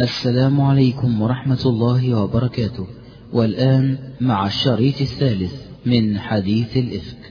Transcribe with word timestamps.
السلام 0.00 0.60
عليكم 0.60 1.22
ورحمة 1.22 1.62
الله 1.66 2.22
وبركاته. 2.22 2.86
والآن 3.34 3.96
مع 4.20 4.46
الشريط 4.46 5.00
الثالث 5.00 5.54
من 5.86 6.18
حديث 6.18 6.76
الإفك. 6.76 7.22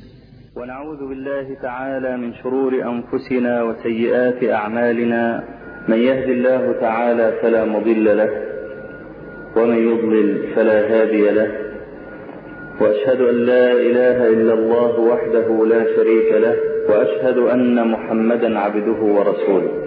ونعوذ 0.56 1.10
بالله 1.10 1.62
تعالى 1.62 2.18
من 2.18 2.34
شرور 2.44 2.74
أنفسنا 2.74 3.64
وسيئات 3.64 4.44
أعمالنا. 4.44 5.44
من 5.88 5.98
يهد 5.98 6.30
الله 6.30 6.72
تعالى 6.82 7.34
فلا 7.42 7.66
مضل 7.66 8.18
له 8.18 8.30
ومن 9.56 9.78
يضلل 9.88 10.56
فلا 10.56 10.80
هادي 10.92 11.32
له. 11.32 11.52
وأشهد 12.82 13.22
أن 13.22 13.46
لا 13.46 13.72
إله 13.72 14.28
إلا 14.28 14.54
الله 14.54 15.00
وحده 15.00 15.66
لا 15.66 15.84
شريك 15.96 16.32
له 16.34 16.56
وأشهد 16.90 17.38
أن 17.38 17.92
محمدا 17.92 18.60
عبده 18.60 19.00
ورسوله. 19.02 19.87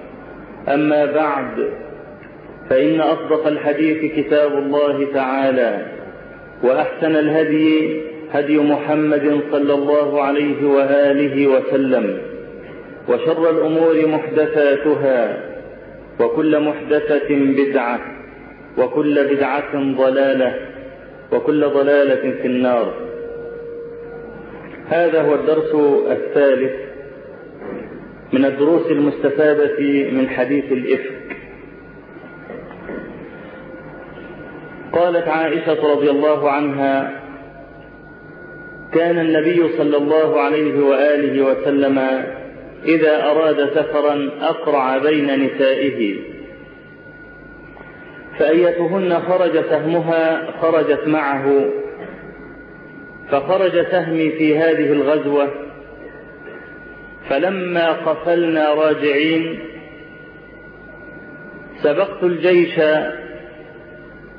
أما 0.67 1.05
بعد 1.05 1.69
فإن 2.69 3.01
أصدق 3.01 3.47
الحديث 3.47 4.15
كتاب 4.15 4.51
الله 4.53 5.07
تعالى 5.13 5.85
وأحسن 6.63 7.15
الهدي 7.15 8.01
هدي 8.31 8.57
محمد 8.57 9.41
صلى 9.51 9.73
الله 9.73 10.21
عليه 10.21 10.67
وآله 10.67 11.47
وسلم 11.47 12.17
وشر 13.09 13.49
الأمور 13.49 14.07
محدثاتها 14.07 15.37
وكل 16.19 16.59
محدثة 16.59 17.27
بدعة 17.29 17.99
وكل 18.77 19.35
بدعة 19.35 19.95
ضلالة 19.97 20.55
وكل 21.31 21.65
ضلالة 21.65 22.31
في 22.41 22.47
النار. 22.47 22.93
هذا 24.89 25.21
هو 25.21 25.35
الدرس 25.35 25.75
الثالث 26.11 26.90
من 28.33 28.45
الدروس 28.45 28.91
المستفادة 28.91 29.79
من 30.11 30.29
حديث 30.29 30.71
الإفك. 30.71 31.37
قالت 34.93 35.27
عائشة 35.27 35.91
رضي 35.93 36.09
الله 36.09 36.51
عنها 36.51 37.21
كان 38.93 39.19
النبي 39.19 39.77
صلى 39.77 39.97
الله 39.97 40.39
عليه 40.39 40.85
وآله 40.85 41.45
وسلم 41.45 41.99
إذا 42.85 43.23
أراد 43.31 43.69
سفرا 43.75 44.29
أقرع 44.41 44.97
بين 44.97 45.45
نسائه. 45.45 46.15
فأيتهن 48.39 49.19
خرج 49.19 49.61
سهمها 49.61 50.51
خرجت 50.61 51.07
معه. 51.07 51.65
فخرج 53.31 53.85
سهمي 53.91 54.29
في 54.29 54.57
هذه 54.57 54.91
الغزوة 54.91 55.70
فلما 57.31 57.91
قفلنا 57.91 58.73
راجعين 58.73 59.59
سبقت 61.83 62.23
الجيش 62.23 62.77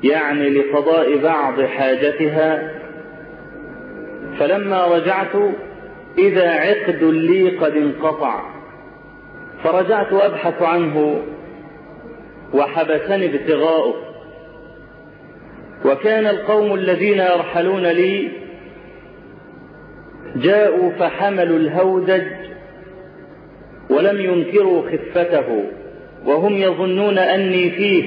يعني 0.03 0.49
لقضاء 0.49 1.17
بعض 1.17 1.61
حاجتها 1.61 2.71
فلما 4.39 4.85
رجعت 4.85 5.35
إذا 6.17 6.49
عقد 6.49 7.03
لي 7.03 7.57
قد 7.57 7.71
انقطع 7.71 8.41
فرجعت 9.63 10.13
أبحث 10.13 10.61
عنه 10.61 11.23
وحبسني 12.53 13.35
ابتغاؤه 13.35 13.95
وكان 15.85 16.25
القوم 16.25 16.73
الذين 16.73 17.19
يرحلون 17.19 17.83
لي 17.83 18.31
جاءوا 20.35 20.91
فحملوا 20.91 21.57
الهودج 21.57 22.52
ولم 23.89 24.21
ينكروا 24.21 24.91
خفته 24.91 25.63
وهم 26.25 26.53
يظنون 26.53 27.17
أني 27.17 27.69
فيه 27.69 28.03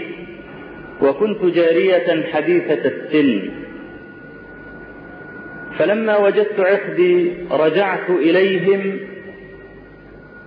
وكنت 1.02 1.44
جارية 1.44 2.22
حديثة 2.32 2.84
السن. 2.84 3.50
فلما 5.78 6.16
وجدت 6.16 6.60
عقدي 6.60 7.32
رجعت 7.50 8.10
إليهم 8.10 8.98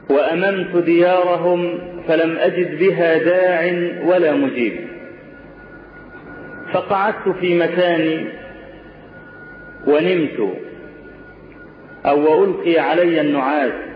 وأممت 0.10 0.78
ديارهم 0.78 1.80
فلم 2.08 2.38
أجد 2.38 2.80
بها 2.80 3.18
داع 3.18 3.62
ولا 4.06 4.36
مجيب. 4.36 4.74
فقعدت 6.74 7.30
في 7.42 7.60
مكاني 7.60 8.26
ونمت 9.88 10.54
أو 12.06 12.44
ألقي 12.44 12.80
علي 12.80 13.22
النعاس. 13.22 13.89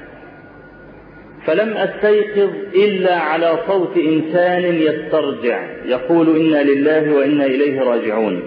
فلم 1.45 1.73
أستيقظ 1.77 2.49
إلا 2.75 3.15
على 3.15 3.57
صوت 3.67 3.97
إنسان 3.97 4.63
يسترجع 4.63 5.67
يقول 5.85 6.35
إنا 6.35 6.63
لله 6.63 7.15
وإنا 7.15 7.45
إليه 7.45 7.81
راجعون. 7.81 8.43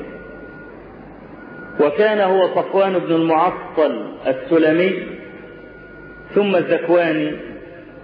وكان 1.80 2.20
هو 2.20 2.48
صفوان 2.48 2.98
بن 2.98 3.14
المعطل 3.14 4.06
السلمي 4.26 4.92
ثم 6.34 6.56
الزكواني 6.56 7.32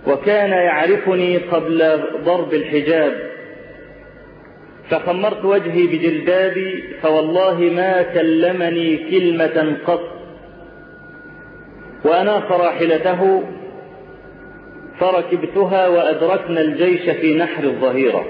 وكان 0.06 0.50
يعرفني 0.50 1.36
قبل 1.38 2.00
ضرب 2.24 2.54
الحجاب. 2.54 3.12
فخمرت 4.90 5.44
وجهي 5.44 5.86
بجلدابي 5.86 6.84
فوالله 7.02 7.58
ما 7.58 8.02
كلمني 8.02 8.96
كلمة 9.10 9.76
قط. 9.86 10.12
وأناخ 12.04 12.52
راحلته 12.52 13.42
فركبتها 15.02 15.88
وأدركنا 15.88 16.60
الجيش 16.60 17.10
في 17.10 17.34
نحر 17.34 17.64
الظهيرة. 17.64 18.24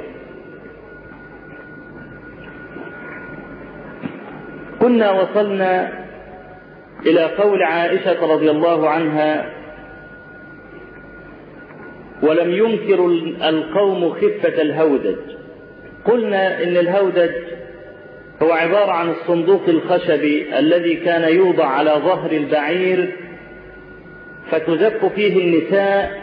كنا 4.80 5.10
وصلنا 5.10 5.92
إلى 7.06 7.24
قول 7.24 7.62
عائشة 7.62 8.32
رضي 8.32 8.50
الله 8.50 8.88
عنها 8.88 9.50
ولم 12.22 12.50
ينكر 12.50 13.06
القوم 13.48 14.10
خفة 14.10 14.62
الهودج. 14.62 15.16
قلنا 16.04 16.62
إن 16.62 16.76
الهودج 16.76 17.30
هو 18.42 18.52
عبارة 18.52 18.92
عن 18.92 19.10
الصندوق 19.10 19.62
الخشبي 19.68 20.58
الذي 20.58 20.96
كان 20.96 21.34
يوضع 21.34 21.66
على 21.66 21.90
ظهر 21.90 22.32
البعير 22.32 23.16
فتزف 24.50 25.04
فيه 25.04 25.38
النساء 25.38 26.21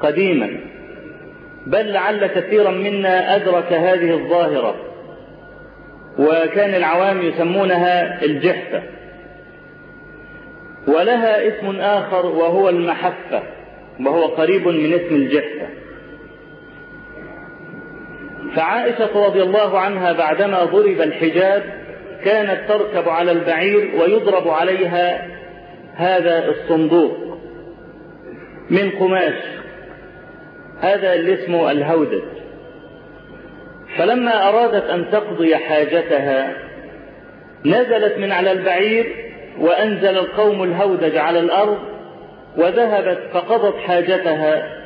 قديما. 0.00 0.60
بل 1.66 1.92
لعل 1.92 2.26
كثيرا 2.26 2.70
منا 2.70 3.36
أدرك 3.36 3.72
هذه 3.72 4.10
الظاهرة 4.10 4.74
وكان 6.18 6.74
العوام 6.74 7.22
يسمونها 7.22 8.24
الجحفة. 8.24 8.82
ولها 10.88 11.48
اسم 11.48 11.80
آخر 11.80 12.26
وهو 12.26 12.68
المحفة 12.68 13.42
وهو 14.00 14.26
قريب 14.26 14.68
من 14.68 14.92
اسم 14.92 15.14
الجحفة. 15.14 15.68
فعائشة 18.56 19.26
رضي 19.26 19.42
الله 19.42 19.78
عنها 19.78 20.12
بعدما 20.12 20.64
ضرب 20.64 21.00
الحجاب 21.00 21.62
كانت 22.24 22.68
تركب 22.68 23.08
على 23.08 23.32
البعير 23.32 23.90
ويضرب 24.00 24.48
عليها 24.48 25.28
هذا 25.94 26.48
الصندوق 26.48 27.38
من 28.70 28.90
قماش. 28.90 29.34
هذا 30.84 31.14
اللي 31.14 31.34
اسمه 31.34 31.70
الهودج. 31.70 32.22
فلما 33.98 34.48
أرادت 34.48 34.90
أن 34.90 35.10
تقضي 35.10 35.56
حاجتها 35.56 36.52
نزلت 37.64 38.18
من 38.18 38.32
على 38.32 38.52
البعير 38.52 39.06
وأنزل 39.58 40.18
القوم 40.18 40.62
الهودج 40.62 41.16
على 41.16 41.38
الأرض 41.38 41.78
وذهبت 42.56 43.18
فقضت 43.32 43.76
حاجتها. 43.76 44.84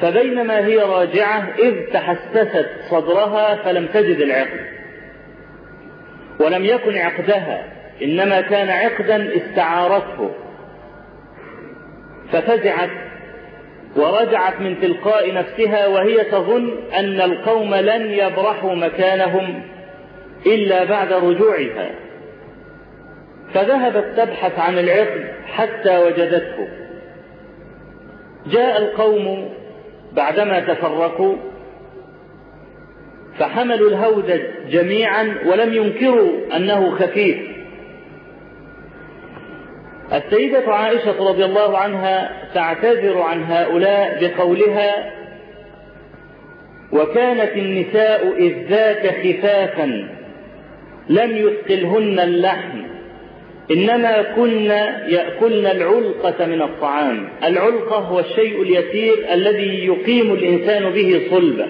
فبينما 0.00 0.66
هي 0.66 0.78
راجعة 0.78 1.48
إذ 1.58 1.92
تحسست 1.92 2.68
صدرها 2.90 3.56
فلم 3.56 3.86
تجد 3.86 4.20
العقد. 4.20 4.60
ولم 6.40 6.64
يكن 6.64 6.96
عقدها 6.96 7.64
إنما 8.02 8.40
كان 8.40 8.68
عقدا 8.68 9.36
استعارته. 9.36 10.30
ففزعت 12.32 13.05
ورجعت 13.96 14.60
من 14.60 14.80
تلقاء 14.80 15.34
نفسها 15.34 15.86
وهي 15.86 16.24
تظن 16.24 16.76
أن 16.94 17.20
القوم 17.20 17.74
لن 17.74 18.10
يبرحوا 18.10 18.74
مكانهم 18.74 19.62
إلا 20.46 20.84
بعد 20.84 21.12
رجوعها. 21.12 21.90
فذهبت 23.54 24.04
تبحث 24.16 24.58
عن 24.58 24.78
العقد 24.78 25.24
حتى 25.46 25.98
وجدته. 25.98 26.68
جاء 28.46 28.78
القوم 28.78 29.48
بعدما 30.12 30.60
تفرقوا 30.60 31.36
فحملوا 33.38 33.90
الهودج 33.90 34.42
جميعا 34.70 35.34
ولم 35.46 35.74
ينكروا 35.74 36.56
أنه 36.56 36.90
خفيف. 36.90 37.55
السيدة 40.12 40.72
عائشة 40.72 41.28
رضي 41.28 41.44
الله 41.44 41.78
عنها 41.78 42.32
تعتذر 42.54 43.18
عن 43.18 43.44
هؤلاء 43.44 44.18
بقولها 44.20 45.12
وكانت 46.92 47.56
النساء 47.56 48.34
إذ 48.38 48.52
ذاك 48.68 49.06
خفافا 49.06 50.08
لم 51.08 51.36
يثقلهن 51.36 52.18
اللحم 52.18 52.82
إنما 53.70 54.22
كن 54.22 54.70
يأكلن 55.08 55.66
العلقة 55.66 56.46
من 56.46 56.62
الطعام. 56.62 57.28
العلقة 57.44 57.96
هو 57.96 58.20
الشيء 58.20 58.62
اليسير 58.62 59.32
الذي 59.32 59.86
يقيم 59.86 60.32
الإنسان 60.32 60.90
به 60.90 61.22
صلبة. 61.30 61.66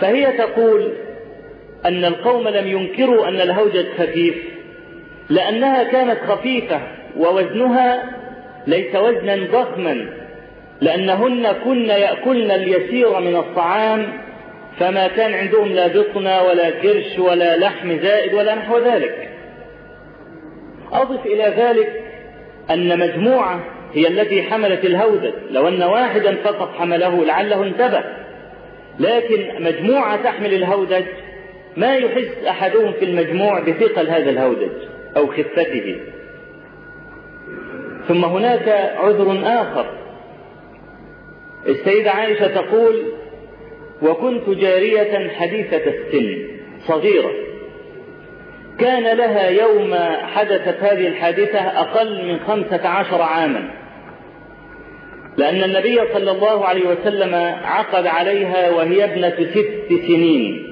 فهي 0.00 0.32
تقول 0.32 0.92
أن 1.86 2.04
القوم 2.04 2.48
لم 2.48 2.66
ينكروا 2.66 3.28
أن 3.28 3.34
الهوجة 3.34 3.86
خفيف. 3.98 4.34
لأنها 5.30 5.82
كانت 5.82 6.18
خفيفة 6.28 6.80
ووزنها 7.16 8.02
ليس 8.66 8.96
وزنا 8.96 9.36
ضخما 9.52 10.20
لأنهن 10.80 11.52
كن 11.64 11.86
يأكلن 11.86 12.50
اليسير 12.50 13.20
من 13.20 13.36
الطعام 13.36 14.06
فما 14.78 15.08
كان 15.08 15.34
عندهم 15.34 15.68
لا 15.68 15.86
بطنة 15.86 16.42
ولا 16.42 16.70
كرش 16.70 17.18
ولا 17.18 17.56
لحم 17.56 17.98
زائد 17.98 18.34
ولا 18.34 18.54
نحو 18.54 18.78
ذلك. 18.78 19.28
أضف 20.92 21.26
إلى 21.26 21.54
ذلك 21.56 22.04
أن 22.70 22.98
مجموعة 22.98 23.64
هي 23.94 24.08
التي 24.08 24.42
حملت 24.42 24.84
الهودج 24.84 25.32
لو 25.50 25.68
أن 25.68 25.82
واحدا 25.82 26.34
فقط 26.34 26.74
حمله 26.78 27.24
لعله 27.24 27.62
انتبه. 27.62 28.04
لكن 28.98 29.64
مجموعة 29.64 30.22
تحمل 30.22 30.54
الهودج 30.54 31.04
ما 31.76 31.96
يحس 31.96 32.44
أحدهم 32.48 32.92
في 32.92 33.04
المجموع 33.04 33.60
بثقل 33.60 34.08
هذا 34.08 34.30
الهودج. 34.30 34.70
أو 35.16 35.26
خفته. 35.26 36.00
ثم 38.08 38.24
هناك 38.24 38.68
عذر 38.96 39.40
آخر. 39.44 39.86
السيدة 41.68 42.10
عائشة 42.10 42.46
تقول 42.46 43.12
وكنت 44.02 44.48
جارية 44.48 45.28
حديثة 45.28 45.76
السن 45.76 46.48
صغيرة. 46.86 47.30
كان 48.78 49.16
لها 49.16 49.48
يوم 49.48 49.94
حدثت 50.22 50.82
هذه 50.82 51.06
الحادثة 51.06 51.58
أقل 51.58 52.26
من 52.26 52.38
خمسة 52.40 52.88
عشر 52.88 53.22
عاما. 53.22 53.70
لأن 55.36 55.62
النبي 55.62 56.00
صلى 56.12 56.30
الله 56.30 56.64
عليه 56.64 56.88
وسلم 56.88 57.34
عقد 57.64 58.06
عليها 58.06 58.70
وهي 58.70 59.04
ابنة 59.04 59.50
ست 59.50 59.88
سنين 60.06 60.66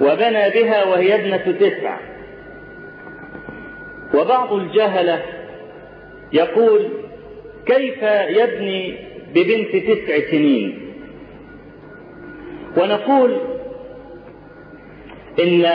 وبنى 0.00 0.50
بها 0.50 0.84
وهي 0.84 1.14
ابنة 1.14 1.52
تسع. 1.52 2.09
وبعض 4.14 4.52
الجهلة 4.52 5.22
يقول 6.32 6.88
كيف 7.66 8.02
يبني 8.28 8.94
ببنت 9.34 9.76
تسع 9.76 10.30
سنين؟ 10.30 10.92
ونقول 12.76 13.36
إن 15.42 15.66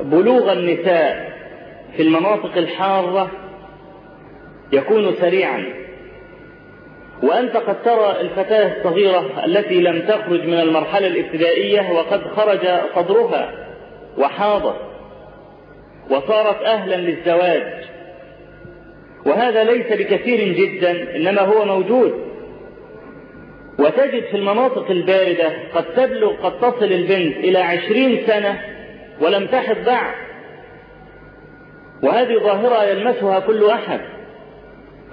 بلوغ 0.00 0.52
النساء 0.52 1.30
في 1.96 2.02
المناطق 2.02 2.56
الحارة 2.56 3.30
يكون 4.72 5.14
سريعا. 5.14 5.64
وأنت 7.22 7.56
قد 7.56 7.82
ترى 7.82 8.20
الفتاة 8.20 8.78
الصغيرة 8.78 9.44
التي 9.44 9.80
لم 9.80 10.00
تخرج 10.00 10.44
من 10.46 10.60
المرحلة 10.60 11.06
الابتدائية 11.06 11.92
وقد 11.92 12.22
خرج 12.24 12.68
صدرها 12.94 13.68
وحاضت. 14.18 14.89
وصارت 16.10 16.62
أهلا 16.62 16.96
للزواج. 16.96 17.84
وهذا 19.26 19.64
ليس 19.64 19.86
بكثير 19.86 20.52
جدا 20.52 21.16
إنما 21.16 21.42
هو 21.42 21.64
موجود. 21.64 22.30
وتجد 23.78 24.24
في 24.24 24.36
المناطق 24.36 24.90
الباردة 24.90 25.52
قد 25.74 25.84
تبلغ 25.84 26.32
قد 26.42 26.60
تصل 26.60 26.92
البنت 26.92 27.36
إلى 27.36 27.58
عشرين 27.58 28.22
سنة 28.26 28.64
ولم 29.20 29.46
تحض 29.46 29.84
بعد. 29.86 30.14
وهذه 32.02 32.38
ظاهرة 32.38 32.84
يلمسها 32.84 33.40
كل 33.40 33.66
أحد. 33.66 34.00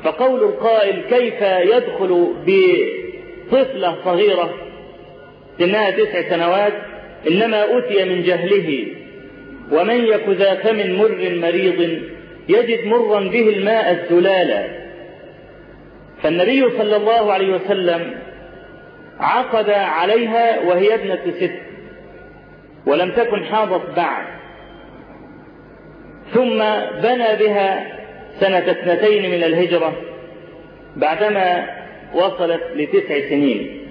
فقول 0.04 0.44
القائل 0.44 1.02
كيف 1.02 1.42
يدخل 1.42 2.34
بطفلة 2.46 3.96
صغيرة 4.06 4.54
سنها 5.60 5.92
تسع 5.92 6.30
سنوات 6.30 6.74
إنما 7.28 7.78
أتي 7.78 8.06
من 8.06 8.24
جهله. 8.24 8.97
ومن 9.72 10.06
يك 10.06 10.30
ذا 10.30 10.56
فم 10.56 10.92
مر 10.98 11.36
مريض 11.42 12.02
يجد 12.50 12.86
مرا 12.86 13.20
به 13.20 13.50
الماء 13.50 13.92
الزلالا 13.92 14.68
فالنبي 16.24 16.70
صلى 16.78 16.96
الله 16.96 17.34
عليه 17.34 17.56
وسلم 17.56 18.14
عقد 19.20 19.70
عليها 19.70 20.60
وهي 20.60 20.94
ابنة 20.96 21.32
ست 21.32 21.60
ولم 22.86 23.12
تكن 23.12 23.46
حاضت 23.46 23.96
بعد. 23.96 24.26
ثم 26.34 26.58
بنى 27.02 27.36
بها 27.40 27.98
سنة 28.40 28.72
اثنتين 28.72 29.32
من 29.32 29.44
الهجرة 29.44 29.94
بعدما 30.96 31.70
وصلت 32.14 32.62
لتسع 32.76 33.30
سنين. 33.30 33.82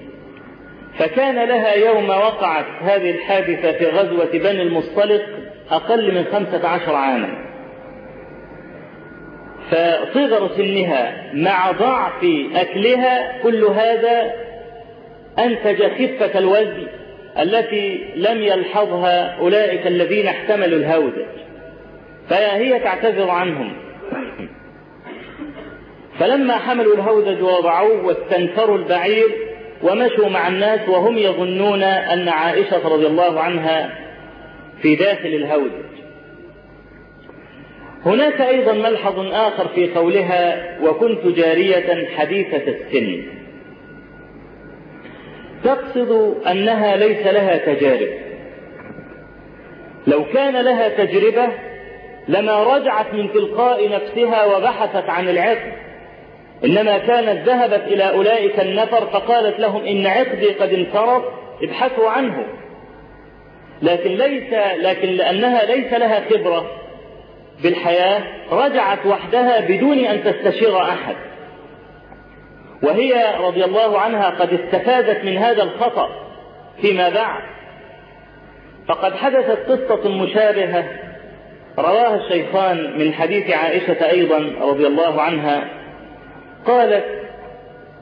فكان 0.99 1.49
لها 1.49 1.75
يوم 1.75 2.09
وقعت 2.09 2.67
هذه 2.81 3.11
الحادثة 3.11 3.73
في 3.73 3.87
غزوة 3.87 4.31
بني 4.33 4.63
المصطلق 4.63 5.23
أقل 5.71 6.15
من 6.15 6.25
خمسة 6.25 6.69
عشر 6.69 6.95
عاما. 6.95 7.47
فصغر 9.71 10.49
سنها 10.57 11.33
مع 11.35 11.71
ضعف 11.71 12.25
أكلها 12.55 13.43
كل 13.43 13.65
هذا 13.65 14.33
أنتج 15.39 15.83
خفة 15.83 16.39
الوزن 16.39 16.87
التي 17.39 18.13
لم 18.17 18.43
يلحظها 18.43 19.39
أولئك 19.39 19.87
الذين 19.87 20.27
احتملوا 20.27 20.79
الهودج 20.79 21.27
فهي 22.29 22.79
تعتذر 22.79 23.31
عنهم. 23.31 23.73
فلما 26.19 26.55
حملوا 26.57 26.95
الهودج 26.95 27.43
ووضعوه 27.43 28.07
واستنفروا 28.07 28.79
البعير 28.79 29.29
ومشوا 29.83 30.29
مع 30.29 30.49
الناس 30.49 30.89
وهم 30.89 31.19
يظنون 31.19 31.83
أن 31.83 32.29
عائشة 32.29 32.89
رضي 32.89 33.07
الله 33.07 33.41
عنها 33.41 34.06
في 34.87 34.97
داخل 34.97 35.29
الهودج 35.29 35.85
هناك 38.05 38.41
أيضا 38.41 38.73
ملحظ 38.73 39.19
آخر 39.19 39.69
في 39.69 39.95
قولها 39.95 40.79
وكنت 40.83 41.27
جارية 41.27 42.09
حديثة 42.17 42.63
السن. 42.69 43.23
تقصد 45.65 46.35
أنها 46.47 46.97
ليس 46.97 47.27
لها 47.27 47.75
تجارب. 47.75 48.09
لو 50.07 50.25
كان 50.25 50.65
لها 50.65 50.89
تجربة 50.89 51.49
لما 52.29 52.77
رجعت 52.77 53.15
من 53.15 53.33
تلقاء 53.33 53.91
نفسها 53.91 54.45
وبحثت 54.45 55.09
عن 55.09 55.29
العقد. 55.29 55.73
إنما 56.65 56.99
كانت 56.99 57.49
ذهبت 57.49 57.83
إلى 57.87 58.11
أولئك 58.11 58.61
النفر 58.61 59.07
فقالت 59.07 59.61
لهم 59.61 59.85
إن 59.85 60.07
عقدي 60.07 60.49
قد 60.49 60.73
انصرف 60.73 61.25
ابحثوا 61.63 62.11
عنه. 62.11 62.47
لكن 63.83 64.11
ليس 64.11 64.53
لكن 64.81 65.09
لأنها 65.09 65.65
ليس 65.65 65.93
لها 65.93 66.21
خبرة 66.31 66.71
بالحياة 67.63 68.23
رجعت 68.53 69.07
وحدها 69.07 69.61
بدون 69.61 69.99
أن 69.99 70.25
تستشير 70.25 70.83
أحد. 70.83 71.17
وهي 72.83 73.35
رضي 73.41 73.65
الله 73.65 74.01
عنها 74.01 74.31
قد 74.31 74.53
استفادت 74.53 75.25
من 75.25 75.39
هذا 75.39 75.63
الخطأ 75.63 76.09
فيما 76.81 77.09
بعد. 77.09 77.43
فقد 78.89 79.17
حدثت 79.17 79.71
قصة 79.71 80.09
مشابهة 80.09 80.85
رواها 81.79 82.17
الشيخان 82.17 82.99
من 82.99 83.13
حديث 83.13 83.51
عائشة 83.51 84.11
أيضا 84.11 84.39
رضي 84.61 84.87
الله 84.87 85.23
عنها. 85.23 85.69
قالت 86.67 87.05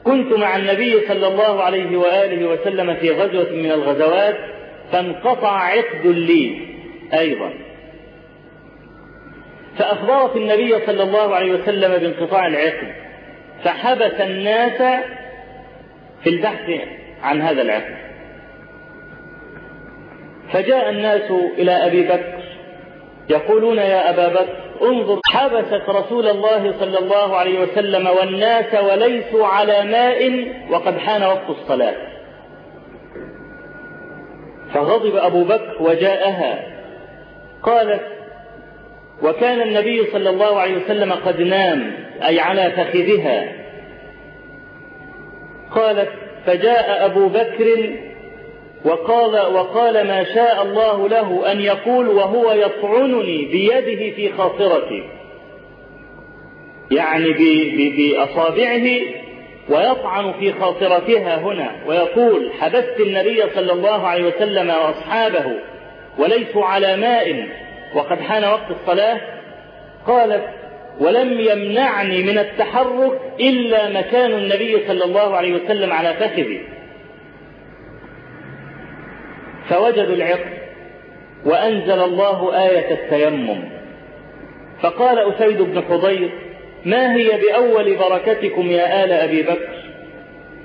كنت 0.03 0.33
مع 0.33 0.55
النبي 0.55 1.07
صلى 1.07 1.27
الله 1.27 1.63
عليه 1.63 1.97
وآله 1.97 2.45
وسلم 2.45 2.95
في 2.95 3.11
غزوة 3.11 3.51
من 3.51 3.71
الغزوات 3.71 4.54
فانقطع 4.91 5.59
عقد 5.59 6.05
لي. 6.05 6.67
أيضا. 7.13 7.53
فأخبرت 9.77 10.35
النبي 10.35 10.85
صلى 10.85 11.03
الله 11.03 11.35
عليه 11.35 11.51
وسلم 11.51 11.97
بانقطاع 11.97 12.47
العقد 12.47 12.95
فحبس 13.63 14.21
الناس 14.21 15.03
في 16.23 16.29
البحث 16.29 16.69
عن 17.23 17.41
هذا 17.41 17.61
العقد. 17.61 17.95
فجاء 20.53 20.89
الناس 20.89 21.31
إلى 21.31 21.71
أبي 21.71 22.03
بكر 22.03 22.43
يقولون 23.29 23.77
يا 23.77 24.09
أبا 24.09 24.27
بكر 24.27 24.65
انظر 24.81 25.19
حبست 25.25 25.89
رسول 25.89 26.27
الله 26.27 26.73
صلى 26.79 26.99
الله 26.99 27.35
عليه 27.35 27.59
وسلم 27.59 28.07
والناس 28.07 28.75
وليسوا 28.75 29.47
على 29.47 29.83
ماء 29.83 30.47
وقد 30.69 30.97
حان 30.97 31.23
وقت 31.23 31.49
الصلاة. 31.49 32.14
فغضب 34.75 35.15
أبو 35.15 35.43
بكر 35.43 35.77
وجاءها. 35.79 36.63
قالت 37.63 38.01
وكان 39.23 39.61
النبي 39.61 40.05
صلى 40.11 40.29
الله 40.29 40.59
عليه 40.59 40.75
وسلم 40.75 41.13
قد 41.13 41.41
نام 41.41 41.93
أي 42.27 42.39
على 42.39 42.71
فخذها. 42.71 43.53
قالت 45.71 46.09
فجاء 46.45 47.05
أبو 47.05 47.27
بكر 47.27 47.89
وقال 48.85 49.53
وقال 49.53 50.07
ما 50.07 50.23
شاء 50.23 50.63
الله 50.63 51.09
له 51.09 51.51
أن 51.51 51.61
يقول 51.61 52.07
وهو 52.07 52.51
يطعنني 52.51 53.45
بيده 53.45 54.15
في 54.15 54.31
خاصرتي. 54.31 55.03
يعني 56.91 57.33
بأصابعه 57.97 58.87
ويطعن 59.69 60.33
في 60.39 60.53
خاصرتها 60.53 61.37
هنا 61.37 61.71
ويقول 61.87 62.51
حبست 62.59 62.99
النبي 62.99 63.43
صلى 63.55 63.73
الله 63.73 64.07
عليه 64.07 64.23
وسلم 64.23 64.69
وأصحابه 64.69 65.45
وليسوا 66.17 66.65
على 66.65 66.97
ماء 66.97 67.47
وقد 67.95 68.19
حان 68.19 68.43
وقت 68.43 68.71
الصلاة 68.71 69.21
قالت 70.07 70.49
ولم 70.99 71.39
يمنعني 71.39 72.23
من 72.23 72.37
التحرك 72.37 73.19
إلا 73.39 73.89
مكان 73.89 74.31
النبي 74.31 74.87
صلى 74.87 75.05
الله 75.05 75.35
عليه 75.35 75.53
وسلم 75.53 75.93
على 75.93 76.13
فخذي 76.13 76.67
فوجدوا 79.69 80.15
العقد 80.15 80.55
وأنزل 81.45 82.03
الله 82.03 82.63
آية 82.63 82.91
التيمم. 82.91 83.63
فقال 84.81 85.19
أسيد 85.19 85.61
بن 85.61 85.81
حضير 85.81 86.29
ما 86.85 87.15
هي 87.15 87.29
بأول 87.37 87.95
بركتكم 87.95 88.71
يا 88.71 89.03
آل 89.03 89.11
أبي 89.11 89.41
بكر؟ 89.41 89.85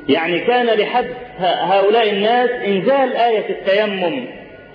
يعني 0.08 0.40
كان 0.40 0.66
لحبس 0.66 1.14
هؤلاء 1.40 2.10
الناس 2.10 2.50
إنزال 2.50 3.16
آية 3.16 3.50
التيمم 3.50 4.26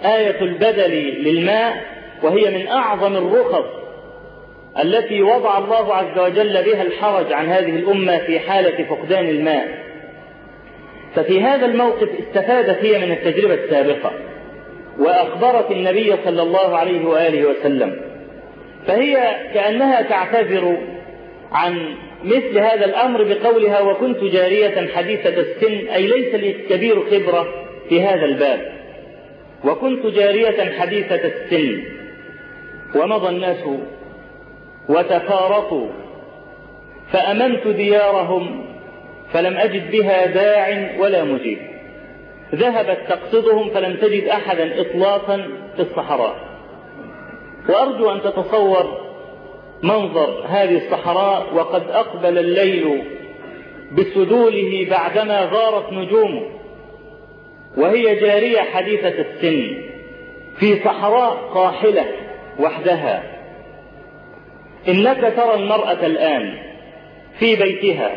آية 0.05 0.41
البدل 0.41 0.91
للماء 1.23 1.85
وهي 2.23 2.49
من 2.49 2.67
أعظم 2.67 3.15
الرخص 3.15 3.65
التي 4.83 5.21
وضع 5.21 5.57
الله 5.57 5.95
عز 5.95 6.19
وجل 6.19 6.63
بها 6.63 6.81
الحرج 6.81 7.33
عن 7.33 7.47
هذه 7.47 7.69
الأمة 7.69 8.17
في 8.17 8.39
حالة 8.39 8.85
فقدان 8.85 9.29
الماء. 9.29 9.67
ففي 11.15 11.41
هذا 11.41 11.65
الموقف 11.65 12.09
استفادت 12.19 12.85
هي 12.85 13.05
من 13.05 13.11
التجربة 13.11 13.53
السابقة 13.53 14.11
وأخبرت 14.99 15.71
النبي 15.71 16.15
صلى 16.25 16.41
الله 16.41 16.77
عليه 16.77 17.05
وآله 17.05 17.45
وسلم. 17.45 18.01
فهي 18.87 19.35
كأنها 19.53 20.01
تعتذر 20.01 20.77
عن 21.55 21.95
مثل 22.23 22.57
هذا 22.57 22.85
الأمر 22.85 23.23
بقولها 23.23 23.79
وكنت 23.79 24.23
جارية 24.23 24.87
حديثة 24.95 25.29
السن 25.39 25.87
أي 25.87 26.07
ليس 26.07 26.35
لي 26.35 26.53
كبير 26.53 27.05
خبرة 27.05 27.47
في 27.89 28.01
هذا 28.03 28.25
الباب. 28.25 28.71
وكنت 29.65 30.05
جارية 30.05 30.79
حديثة 30.79 31.15
السن. 31.25 31.83
ومضى 32.95 33.29
الناس 33.29 33.63
وتفارقوا. 34.89 35.87
فأمنت 37.11 37.67
ديارهم 37.67 38.65
فلم 39.33 39.57
أجد 39.57 39.91
بها 39.91 40.25
داع 40.25 40.91
ولا 40.99 41.23
مجيب. 41.23 41.57
ذهبت 42.55 42.97
تقصدهم 43.09 43.69
فلم 43.69 43.97
تجد 43.97 44.27
أحدا 44.27 44.81
إطلاقا 44.81 45.37
في 45.75 45.81
الصحراء. 45.81 46.35
وأرجو 47.69 48.11
أن 48.11 48.21
تتصور 48.21 49.04
منظر 49.85 50.43
هذه 50.47 50.77
الصحراء 50.85 51.53
وقد 51.55 51.83
أقبل 51.89 52.37
الليل 52.37 53.03
بسدوله 53.91 54.87
بعدما 54.89 55.49
غارت 55.51 55.93
نجومه 55.93 56.45
وهي 57.77 58.15
جارية 58.15 58.61
حديثة 58.61 59.07
السن 59.21 59.77
في 60.59 60.79
صحراء 60.85 61.35
قاحلة 61.53 62.05
وحدها. 62.59 63.23
إنك 64.87 65.33
ترى 65.37 65.53
المرأة 65.55 66.05
الآن 66.05 66.57
في 67.39 67.55
بيتها 67.55 68.15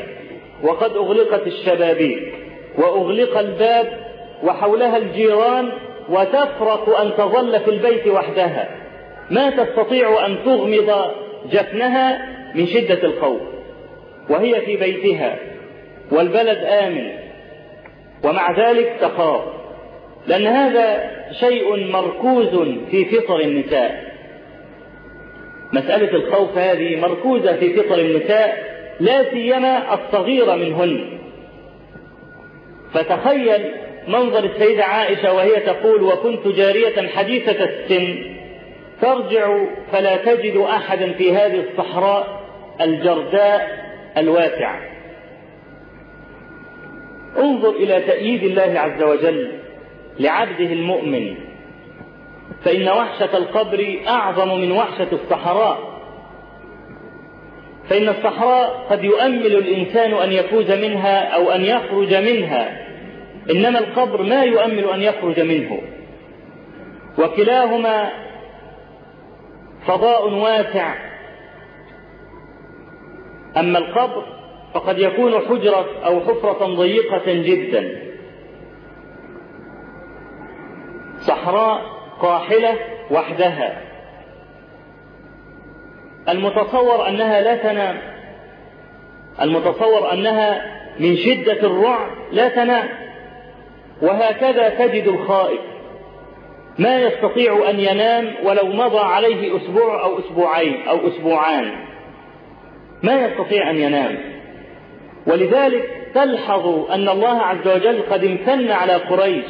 وقد 0.63 0.97
أغلقت 0.97 1.47
الشبابيك 1.47 2.35
وأغلق 2.79 3.39
الباب 3.39 3.99
وحولها 4.43 4.97
الجيران 4.97 5.73
وتفرق 6.09 7.01
أن 7.01 7.13
تظل 7.17 7.61
في 7.61 7.71
البيت 7.71 8.07
وحدها. 8.07 8.69
ما 9.31 9.51
تستطيع 9.51 10.27
أن 10.27 10.39
تغمض 10.45 11.11
جفنها 11.53 12.27
من 12.55 12.67
شدة 12.67 13.03
الخوف 13.03 13.41
وهي 14.31 14.61
في 14.61 14.77
بيتها 14.77 15.37
والبلد 16.13 16.59
آمن 16.59 17.11
ومع 18.25 18.69
ذلك 18.69 18.97
تخاف 19.01 19.43
لأن 20.27 20.47
هذا 20.47 21.11
شيء 21.41 21.93
مركوز 21.93 22.59
في 22.91 23.05
فطر 23.05 23.41
النساء. 23.41 24.09
مسألة 25.73 26.15
الخوف 26.15 26.59
هذه 26.59 27.01
مركوزة 27.01 27.57
في 27.57 27.75
فطر 27.75 27.99
النساء 27.99 28.65
لا 29.01 29.31
سيما 29.31 29.95
الصغيرة 29.95 30.55
منهن. 30.55 31.19
فتخيل 32.93 33.73
منظر 34.09 34.45
السيدة 34.45 34.85
عائشة 34.85 35.33
وهي 35.33 35.61
تقول 35.61 36.03
وكنت 36.03 36.49
جارية 36.49 37.09
حديثة 37.09 37.65
السن 37.65 38.38
ترجع 39.01 39.65
فلا 39.93 40.17
تجد 40.17 40.57
أحدا 40.57 41.13
في 41.13 41.37
هذه 41.37 41.65
الصحراء 41.71 42.41
الجرداء 42.81 43.89
الواسعة. 44.17 44.81
انظر 47.39 47.71
إلى 47.71 48.01
تأييد 48.01 48.43
الله 48.43 48.81
عز 48.81 49.03
وجل 49.03 49.53
لعبده 50.19 50.73
المؤمن. 50.73 51.35
فإن 52.65 52.89
وحشة 52.89 53.37
القبر 53.37 53.99
أعظم 54.09 54.61
من 54.61 54.73
وحشة 54.73 55.09
الصحراء. 55.13 55.99
فإن 57.91 58.09
الصحراء 58.09 58.87
قد 58.91 59.05
يؤمل 59.05 59.47
الإنسان 59.47 60.15
أن 60.15 60.33
يفوز 60.33 60.71
منها 60.71 61.29
أو 61.29 61.51
أن 61.51 61.65
يخرج 61.65 62.15
منها. 62.15 62.89
إنما 63.51 63.79
القبر 63.79 64.23
ما 64.23 64.43
يؤمل 64.43 64.85
أن 64.85 65.03
يخرج 65.03 65.41
منه. 65.41 65.81
وكلاهما 67.19 68.28
فضاء 69.87 70.29
واسع. 70.35 70.95
أما 73.57 73.79
القبر 73.79 74.39
فقد 74.75 74.99
يكون 74.99 75.33
حجرة 75.33 75.87
أو 76.05 76.21
حفرة 76.21 76.67
ضيقة 76.67 77.23
جدا. 77.27 78.03
صحراء 81.21 81.81
قاحلة 82.21 82.79
وحدها. 83.11 83.83
المتصور 86.29 87.09
أنها 87.09 87.41
لا 87.41 87.57
تنام. 87.57 87.99
المتصور 89.43 90.13
أنها 90.13 90.79
من 91.01 91.17
شدة 91.17 91.61
الرعب 91.67 92.11
لا 92.33 92.49
تنام. 92.49 92.89
وهكذا 94.03 94.69
تجد 94.69 95.09
الخائف. 95.09 95.61
ما 96.79 97.01
يستطيع 97.01 97.71
أن 97.71 97.81
ينام 97.81 98.35
ولو 98.45 98.67
مضى 98.67 98.99
عليه 98.99 99.57
أسبوع 99.57 100.05
أو 100.05 100.19
أسبوعين 100.19 100.89
أو 100.89 101.09
أسبوعان. 101.09 101.73
ما 103.03 103.27
يستطيع 103.27 103.71
أن 103.71 103.77
ينام. 103.77 104.19
ولذلك 105.27 105.91
تلحظ 106.15 106.91
أن 106.91 107.09
الله 107.09 107.43
عز 107.43 107.69
وجل 107.69 108.03
قد 108.11 108.25
امتن 108.25 108.71
على 108.71 108.93
قريش 108.93 109.47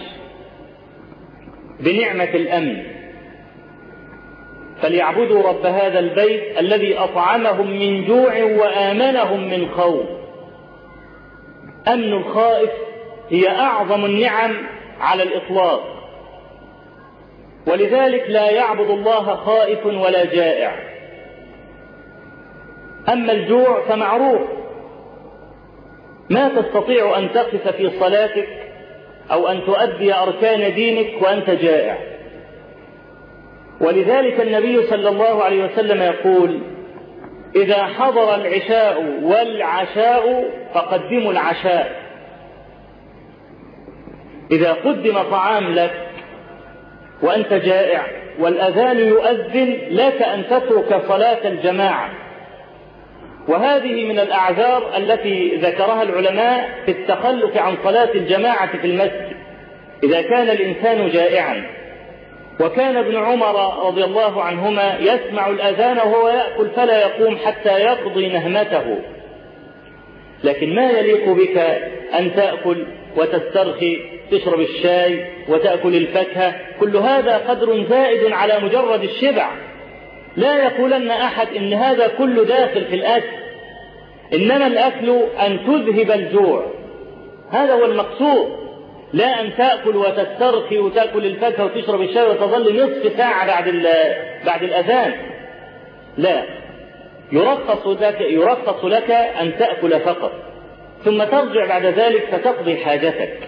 بنعمة 1.81 2.35
الأمن. 2.35 2.83
فليعبدوا 4.83 5.43
رب 5.43 5.67
هذا 5.67 5.99
البيت 5.99 6.59
الذي 6.59 6.99
أطعمهم 6.99 7.71
من 7.71 8.05
جوع 8.05 8.43
وآمنهم 8.43 9.51
من 9.51 9.69
خوف. 9.69 10.07
أمن 11.89 12.13
الخائف 12.13 12.71
هي 13.31 13.49
أعظم 13.49 14.05
النعم 14.05 14.57
على 15.01 15.23
الإطلاق. 15.23 15.98
ولذلك 17.69 18.25
لا 18.29 18.51
يعبد 18.51 18.91
الله 18.91 19.35
خائف 19.35 19.87
ولا 19.87 20.25
جائع. 20.25 20.77
أما 23.13 23.33
الجوع 23.33 23.89
فمعروف. 23.89 24.41
ما 26.31 26.49
تستطيع 26.49 27.19
أن 27.19 27.33
تقف 27.33 27.69
في 27.69 27.91
صلاتك 27.91 28.49
أو 29.33 29.49
أن 29.49 29.65
تؤدي 29.67 30.15
أركان 30.15 30.75
دينك 30.75 31.23
وأنت 31.23 31.51
جائع. 31.51 31.99
ولذلك 33.81 34.41
النبي 34.41 34.83
صلى 34.83 35.09
الله 35.09 35.45
عليه 35.45 35.65
وسلم 35.65 36.03
يقول 36.03 36.61
إذا 37.57 37.85
حضر 37.85 38.35
العشاء 38.35 39.05
والعشاء 39.23 40.51
فقدموا 40.75 41.33
العشاء. 41.33 42.09
إذا 44.51 44.73
قدم 44.73 45.23
طعام 45.31 45.75
لك 45.75 46.08
وأنت 47.23 47.53
جائع. 47.53 48.07
والأذان 48.39 48.99
يؤذن 48.99 49.79
لك 49.91 50.23
أن 50.23 50.45
تترك 50.51 51.03
صلاة 51.09 51.49
الجماعة. 51.49 52.11
وهذه 53.49 54.05
من 54.05 54.19
الأعذار 54.19 54.97
التي 54.97 55.57
ذكرها 55.57 56.03
العلماء 56.03 56.69
في 56.87 56.91
التخلف 56.91 57.57
عن 57.57 57.77
صلاة 57.85 58.09
الجماعة 58.15 58.77
في 58.79 58.87
المسجد. 58.87 59.37
إذا 60.05 60.23
كان 60.23 60.51
الإنسان 60.51 61.09
جائعا. 61.09 61.67
وكان 62.61 62.97
ابن 62.97 63.17
عمر 63.17 63.87
رضي 63.87 64.05
الله 64.05 64.43
عنهما 64.43 64.99
يسمع 65.01 65.49
الأذان 65.49 65.97
وهو 65.97 66.29
يأكل 66.29 66.71
فلا 66.77 67.01
يقوم 67.01 67.37
حتى 67.37 67.81
يقضي 67.81 68.29
نهمته. 68.29 68.99
لكن 70.45 70.75
ما 70.75 70.91
يليق 70.91 71.29
بك 71.29 71.59
أن 72.19 72.35
تأكل 72.35 72.87
وتسترخي 73.17 74.01
تشرب 74.31 74.61
الشاي 74.61 75.27
وتأكل 75.49 75.97
الفاكهة. 75.97 76.55
كل 76.81 76.97
هذا 76.97 77.37
قدر 77.37 77.85
زائد 77.91 78.33
على 78.33 78.61
مجرد 78.61 79.03
الشبع. 79.03 79.51
لا 80.37 80.65
يقولن 80.65 81.11
أحد 81.11 81.47
إن 81.57 81.73
هذا 81.73 82.07
كله 82.07 82.45
داخل 82.45 82.85
في 82.85 82.95
الأكل. 82.95 83.37
إنما 84.35 84.67
الأكل 84.67 85.23
أن 85.47 85.59
تذهب 85.67 86.11
الجوع. 86.11 86.67
هذا 87.51 87.75
هو 87.75 87.85
المقصود. 87.85 88.69
لا 89.13 89.41
أن 89.41 89.57
تأكل 89.57 89.97
وتسترخي 89.97 90.79
وتأكل 90.79 91.27
الفاكهة 91.27 91.65
وتشرب 91.65 92.03
الشاي 92.03 92.31
وتظل 92.31 92.83
نصف 92.83 93.17
ساعة 93.17 93.47
بعد 93.47 93.69
بعد 94.47 94.63
الأذان. 94.63 95.13
لا. 96.19 96.43
يرخص 97.33 97.87
لك 97.87 98.21
يرخص 98.21 98.85
لك 98.85 99.11
أن 99.11 99.59
تأكل 99.59 100.01
فقط. 100.01 100.33
ثم 101.05 101.25
ترجع 101.25 101.67
بعد 101.67 101.85
ذلك 101.85 102.25
فتقضي 102.25 102.77
حاجتك. 102.77 103.39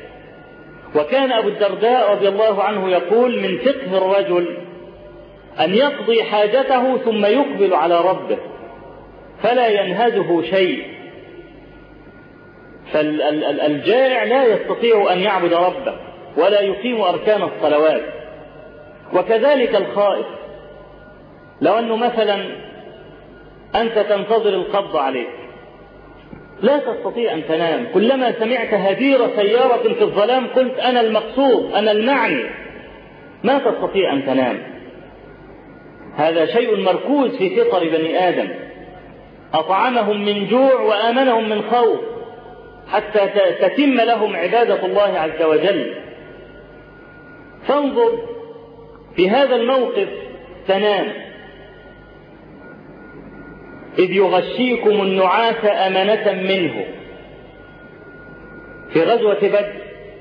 وكان 0.96 1.32
أبو 1.32 1.48
الدرداء 1.48 2.10
رضي 2.10 2.28
الله 2.28 2.62
عنه 2.62 2.90
يقول 2.90 3.40
من 3.40 3.58
فقه 3.58 3.98
الرجل 3.98 4.58
أن 5.60 5.74
يقضي 5.74 6.22
حاجته 6.22 6.98
ثم 6.98 7.24
يقبل 7.24 7.74
على 7.74 8.00
ربه 8.00 8.38
فلا 9.42 9.68
ينهزه 9.68 10.42
شيء. 10.42 10.84
فالجائع 12.92 14.24
لا 14.24 14.44
يستطيع 14.44 15.12
أن 15.12 15.18
يعبد 15.18 15.54
ربه 15.54 15.94
ولا 16.36 16.60
يقيم 16.60 17.00
أركان 17.00 17.42
الصلوات. 17.42 18.02
وكذلك 19.14 19.76
الخائف. 19.76 20.26
لو 21.60 21.78
أنه 21.78 21.96
مثلا 21.96 22.69
أنت 23.74 23.98
تنتظر 23.98 24.48
القبض 24.48 24.96
عليك. 24.96 25.28
لا 26.62 26.78
تستطيع 26.78 27.32
أن 27.32 27.42
تنام. 27.48 27.86
كلما 27.94 28.32
سمعت 28.32 28.74
هدير 28.74 29.18
سيارة 29.36 29.94
في 29.94 30.02
الظلام 30.02 30.46
قلت 30.46 30.78
أنا 30.78 31.00
المقصود 31.00 31.72
أنا 31.72 31.90
المعني. 31.90 32.44
ما 33.44 33.58
تستطيع 33.58 34.12
أن 34.12 34.26
تنام. 34.26 34.58
هذا 36.16 36.46
شيء 36.46 36.80
مركوز 36.80 37.36
في 37.36 37.56
فطر 37.56 37.88
بني 37.88 38.28
آدم. 38.28 38.48
أطعمهم 39.54 40.24
من 40.24 40.46
جوع 40.46 40.80
وآمنهم 40.80 41.48
من 41.48 41.62
خوف 41.62 42.00
حتى 42.88 43.28
تتم 43.60 44.00
لهم 44.00 44.36
عبادة 44.36 44.86
الله 44.86 45.18
عز 45.18 45.42
وجل. 45.42 45.94
فانظر 47.66 48.18
في 49.16 49.30
هذا 49.30 49.56
الموقف 49.56 50.08
تنام. 50.68 51.29
إذ 53.98 54.10
يغشيكم 54.10 54.90
النعاس 54.90 55.64
أمنة 55.64 56.42
منه. 56.42 56.84
في 58.92 59.02
غزوة 59.02 59.38
بدر 59.42 59.72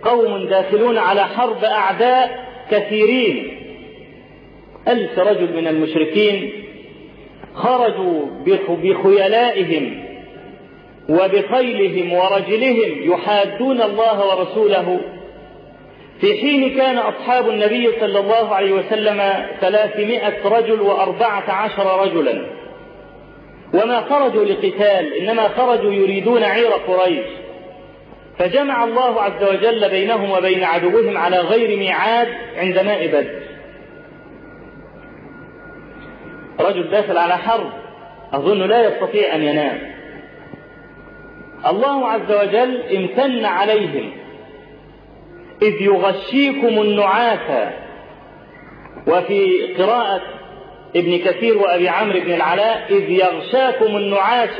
قوم 0.04 0.46
داخلون 0.46 0.98
على 0.98 1.26
حرب 1.26 1.64
أعداء 1.64 2.46
كثيرين. 2.72 3.60
ألف 4.88 5.20
رجل 5.20 5.54
من 5.56 5.68
المشركين 5.68 6.52
خرجوا 7.54 8.26
بخيلائهم 8.70 10.04
وبخيلهم 11.10 12.14
ورجلهم 12.14 13.12
يحادون 13.14 13.82
الله 13.82 14.28
ورسوله. 14.28 15.00
في 16.22 16.42
حين 16.42 16.78
كان 16.78 16.98
أصحاب 16.98 17.50
النبي 17.50 17.90
صلى 18.00 18.20
الله 18.20 18.56
عليه 18.56 18.72
وسلم 18.72 19.48
ثلاثمائة 19.62 20.48
رجل 20.48 20.82
وأربعة 20.82 21.52
عشر 21.52 22.02
رجلا. 22.02 22.59
وما 23.74 24.02
خرجوا 24.02 24.46
لقتال 24.46 25.14
إنما 25.14 25.48
خرجوا 25.48 25.94
يريدون 25.94 26.44
عير 26.44 26.72
قريش. 26.72 27.26
فجمع 28.38 28.84
الله 28.84 29.22
عز 29.22 29.44
وجل 29.44 29.90
بينهم 29.90 30.32
وبين 30.32 30.64
عدوهم 30.64 31.18
على 31.18 31.40
غير 31.40 31.80
ميعاد 31.80 32.28
عند 32.58 32.80
ماء 32.80 33.08
بدر. 33.08 33.40
رجل 36.60 36.90
داخل 36.90 37.18
على 37.18 37.38
حرب 37.38 37.72
أظن 38.34 38.60
لا 38.60 38.88
يستطيع 38.88 39.36
أن 39.36 39.44
ينام. 39.44 39.80
الله 41.68 42.08
عز 42.08 42.32
وجل 42.32 42.82
امتن 42.98 43.46
عليهم 43.46 44.12
إذ 45.62 45.82
يغشيكم 45.82 46.82
النعاس. 46.82 47.74
وفي 49.08 49.74
قراءة 49.78 50.22
ابن 50.96 51.18
كثير 51.18 51.58
وأبي 51.58 51.90
عمرو 51.90 52.20
بن 52.20 52.34
العلاء 52.34 52.86
إذ 52.90 53.10
يغشاكم 53.10 53.98
النعاس 53.98 54.60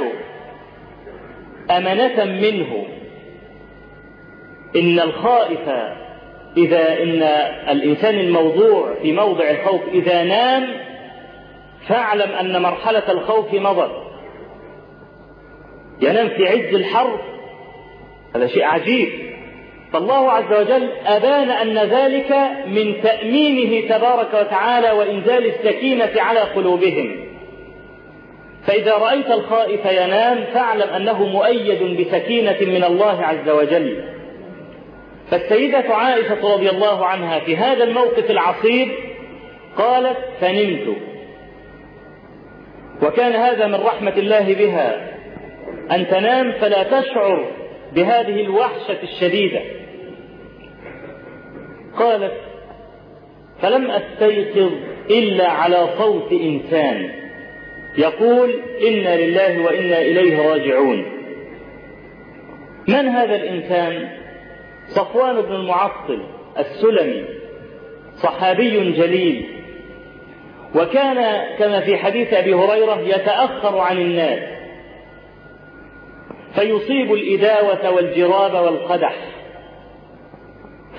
أمنة 1.72 2.26
منه. 2.26 2.86
إن 4.76 5.00
الخائف 5.00 5.70
إذا 6.58 7.04
إن 7.04 7.24
الإنسان 7.70 8.16
الموضوع 8.16 8.94
في 9.02 9.12
موضع 9.12 9.50
الخوف 9.50 9.82
إذا 9.88 10.24
نام 10.24 10.68
فاعلم 11.88 12.32
أن 12.32 12.62
مرحلة 12.62 13.12
الخوف 13.12 13.54
مضت. 13.54 13.92
ينام 16.02 16.30
في 16.30 16.48
عز 16.48 16.76
الحرب 16.76 17.20
هذا 18.36 18.48
شيء 18.48 18.64
عجيب. 18.64 19.29
فالله 19.94 20.32
عز 20.32 20.54
وجل 20.54 20.90
أبان 21.06 21.50
أن 21.50 21.78
ذلك 21.78 22.38
من 22.68 23.02
تأمينه 23.04 23.88
تبارك 23.98 24.34
وتعالى 24.34 24.92
وإنزال 24.92 25.46
السكينة 25.46 26.12
على 26.16 26.40
قلوبهم. 26.40 27.16
فإذا 28.68 28.94
رأيت 28.94 29.32
الخائف 29.32 29.86
ينام 29.86 30.44
فاعلم 30.54 30.90
أنه 30.90 31.26
مؤيد 31.26 32.00
بسكينة 32.02 32.58
من 32.62 32.84
الله 32.84 33.26
عز 33.26 33.50
وجل. 33.50 34.04
فالسيدة 35.32 35.96
عائشة 35.96 36.54
رضي 36.54 36.70
الله 36.70 37.06
عنها 37.06 37.40
في 37.40 37.58
هذا 37.58 37.84
الموقف 37.84 38.32
العصيب 38.32 38.92
قالت 39.78 40.18
فنمت. 40.42 40.98
وكان 43.04 43.32
هذا 43.32 43.68
من 43.68 43.76
رحمة 43.76 44.14
الله 44.18 44.54
بها. 44.54 45.10
أن 45.92 46.08
تنام 46.08 46.52
فلا 46.52 46.84
تشعر 46.84 47.52
بهذه 47.96 48.42
الوحشة 48.42 48.98
الشديدة. 49.04 49.79
قالت 52.00 52.34
فلم 53.62 53.92
أستيقظ 53.92 54.72
إلا 55.10 55.50
على 55.50 55.88
صوت 55.98 56.32
إنسان. 56.32 57.12
يقول 57.98 58.60
إنا 58.88 59.18
لله 59.22 59.62
وإنا 59.62 60.02
إليه 60.02 60.50
راجعون. 60.50 61.06
من 62.88 63.08
هذا 63.08 63.36
الإنسان؟ 63.36 64.10
صفوان 64.88 65.42
بن 65.42 65.56
المعطل 65.56 66.24
السلمي 66.58 67.26
صحابي 68.16 68.92
جليل. 68.92 69.46
وكان 70.76 71.46
كما 71.60 71.80
في 71.80 71.98
حديث 71.98 72.34
أبي 72.34 72.54
هريرة 72.54 73.00
يتأخر 73.00 73.78
عن 73.78 73.98
الناس 73.98 74.40
فيصيب 76.56 77.14
الإداوة 77.14 77.96
والجراب 77.96 78.54
والقدح. 78.54 79.16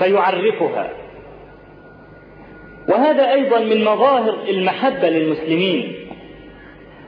فيعرفها. 0.01 0.91
وهذا 2.89 3.33
أيضا 3.33 3.59
من 3.59 3.85
مظاهر 3.85 4.37
المحبة 4.49 5.09
للمسلمين. 5.09 5.95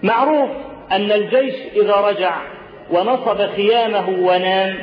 معروف 0.03 0.51
أن 0.93 1.13
الجيش 1.13 1.55
إذا 1.77 1.97
رجع 1.97 2.43
ونصب 2.91 3.47
خيامه 3.47 4.09
ونام 4.09 4.77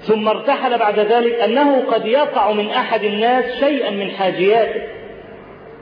ثم 0.00 0.28
ارتحل 0.28 0.78
بعد 0.78 0.98
ذلك 0.98 1.34
أنه 1.34 1.80
قد 1.80 2.06
يقع 2.06 2.52
من 2.52 2.68
أحد 2.68 3.04
الناس 3.04 3.60
شيئا 3.60 3.90
من 3.90 4.10
حاجياته. 4.10 4.82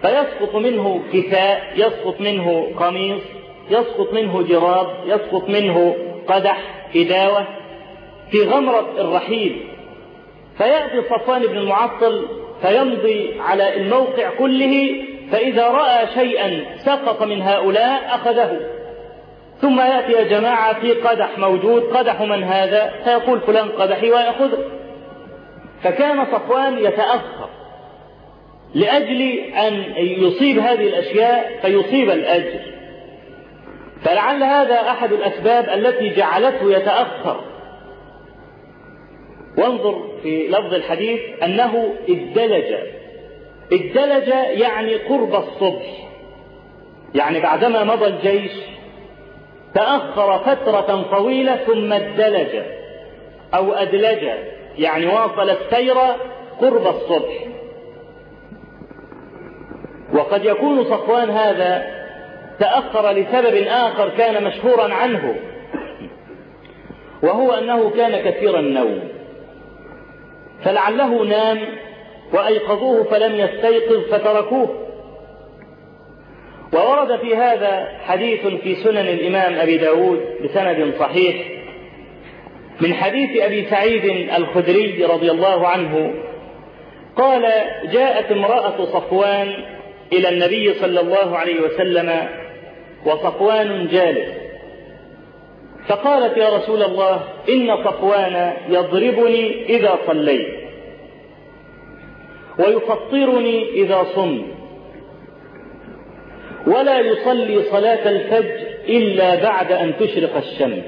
فيسقط 0.03 0.55
منه 0.55 1.03
كساء 1.13 1.73
يسقط 1.77 2.21
منه 2.21 2.73
قميص 2.79 3.23
يسقط 3.71 4.13
منه 4.13 4.43
جراب 4.43 4.87
يسقط 5.07 5.49
منه 5.49 5.97
قدح 6.29 6.59
إداوة 6.97 7.47
في 8.31 8.45
غمرة 8.45 8.95
الرحيل. 8.99 9.67
فيأتي 10.61 11.03
صفوان 11.03 11.47
بن 11.47 11.59
المعطل 11.59 12.27
فيمضي 12.63 13.41
على 13.41 13.77
الموقع 13.77 14.31
كله 14.39 15.05
فإذا 15.33 15.69
رأى 15.69 16.07
شيئا 16.15 16.65
سقط 16.77 17.23
من 17.23 17.43
هؤلاء 17.43 18.15
أخذه. 18.15 18.61
ثم 19.61 19.81
يأتي 19.81 20.13
يا 20.13 20.23
جماعة 20.23 20.81
في 20.81 20.93
قدح 20.93 21.39
موجود 21.39 21.83
قدح 21.83 22.21
من 22.21 22.45
هذا؟ 22.45 22.93
فيقول 23.05 23.41
فلان 23.41 23.69
قدحي 23.69 24.11
ويأخذه. 24.11 24.59
فكان 25.83 26.25
صفوان 26.25 26.79
يتأخر 26.79 27.49
لأجل 28.75 29.23
أن 29.39 29.85
يصيب 29.97 30.59
هذه 30.59 30.89
الأشياء 30.89 31.59
فيصيب 31.63 32.11
الأجر. 32.11 32.61
فلعل 34.05 34.43
هذا 34.43 34.75
أحد 34.75 35.13
الأسباب 35.13 35.69
التي 35.69 36.09
جعلته 36.09 36.73
يتأخر. 36.73 37.41
وانظر 39.59 40.09
في 40.23 40.49
لفظ 40.49 40.75
الحديث 40.75 41.21
أنه 41.43 41.95
ادلج. 42.09 42.75
ادلج 43.73 44.29
يعني 44.61 44.95
قرب 44.95 45.35
الصبح. 45.35 46.09
يعني 47.15 47.41
بعدما 47.41 47.85
مضى 47.85 48.07
الجيش 48.07 48.53
تأخر 49.75 50.39
فترة 50.39 51.03
طويلة 51.11 51.57
ثم 51.57 51.93
ادلج 51.93 52.63
أو 53.55 53.73
أدلج. 53.73 54.29
يعني 54.79 55.07
واصل 55.07 55.51
السير 55.51 55.97
قرب 56.61 56.87
الصبح. 56.87 57.35
وقد 60.15 60.45
يكون 60.45 60.85
صفوان 60.85 61.31
هذا 61.31 62.01
تأخر 62.59 63.11
لسبب 63.11 63.67
آخر 63.69 64.09
كان 64.09 64.45
مشهورا 64.45 64.95
عنه 64.95 65.35
وهو 67.23 67.53
أنه 67.53 67.91
كان 67.91 68.31
كثير 68.31 68.59
النوم. 68.59 69.20
فلعله 70.65 71.25
نام 71.25 71.59
وأيقظوه 72.33 73.05
فلم 73.05 73.35
يستيقظ 73.35 74.11
فتركوه. 74.11 74.87
وورد 76.73 77.17
في 77.21 77.37
هذا 77.37 77.89
حديث 78.01 78.47
في 78.47 78.75
سنن 78.75 78.97
الإمام 79.09 79.55
أبي 79.55 79.77
داود 79.77 80.21
بسند 80.45 80.95
صحيح 80.99 81.37
من 82.81 82.95
حديث 82.95 83.43
أبي 83.43 83.65
سعيد 83.65 84.05
الخدري 84.37 85.05
رضي 85.05 85.31
الله 85.31 85.67
عنه 85.67 86.15
قال 87.17 87.43
جاءت 87.93 88.33
امرأة 88.33 88.85
صفوان 88.85 89.55
إلى 90.13 90.29
النبي 90.29 90.75
صلى 90.75 91.01
الله 91.01 91.39
عليه 91.39 91.61
وسلم 91.61 92.29
وصفوان 93.07 93.89
جالس 93.89 94.40
فقالت 95.91 96.37
يا 96.37 96.49
رسول 96.49 96.83
الله 96.83 97.21
إن 97.49 97.85
صفوان 97.85 98.53
يضربني 98.69 99.65
إذا 99.65 99.99
صليت. 100.07 100.61
ويفطرني 102.59 103.71
إذا 103.71 104.05
صمت. 104.15 104.45
ولا 106.67 107.01
يصلي 107.01 107.63
صلاة 107.63 108.11
الفجر 108.11 108.67
إلا 108.89 109.43
بعد 109.43 109.73
أن 109.73 109.97
تشرق 109.97 110.37
الشمس. 110.37 110.85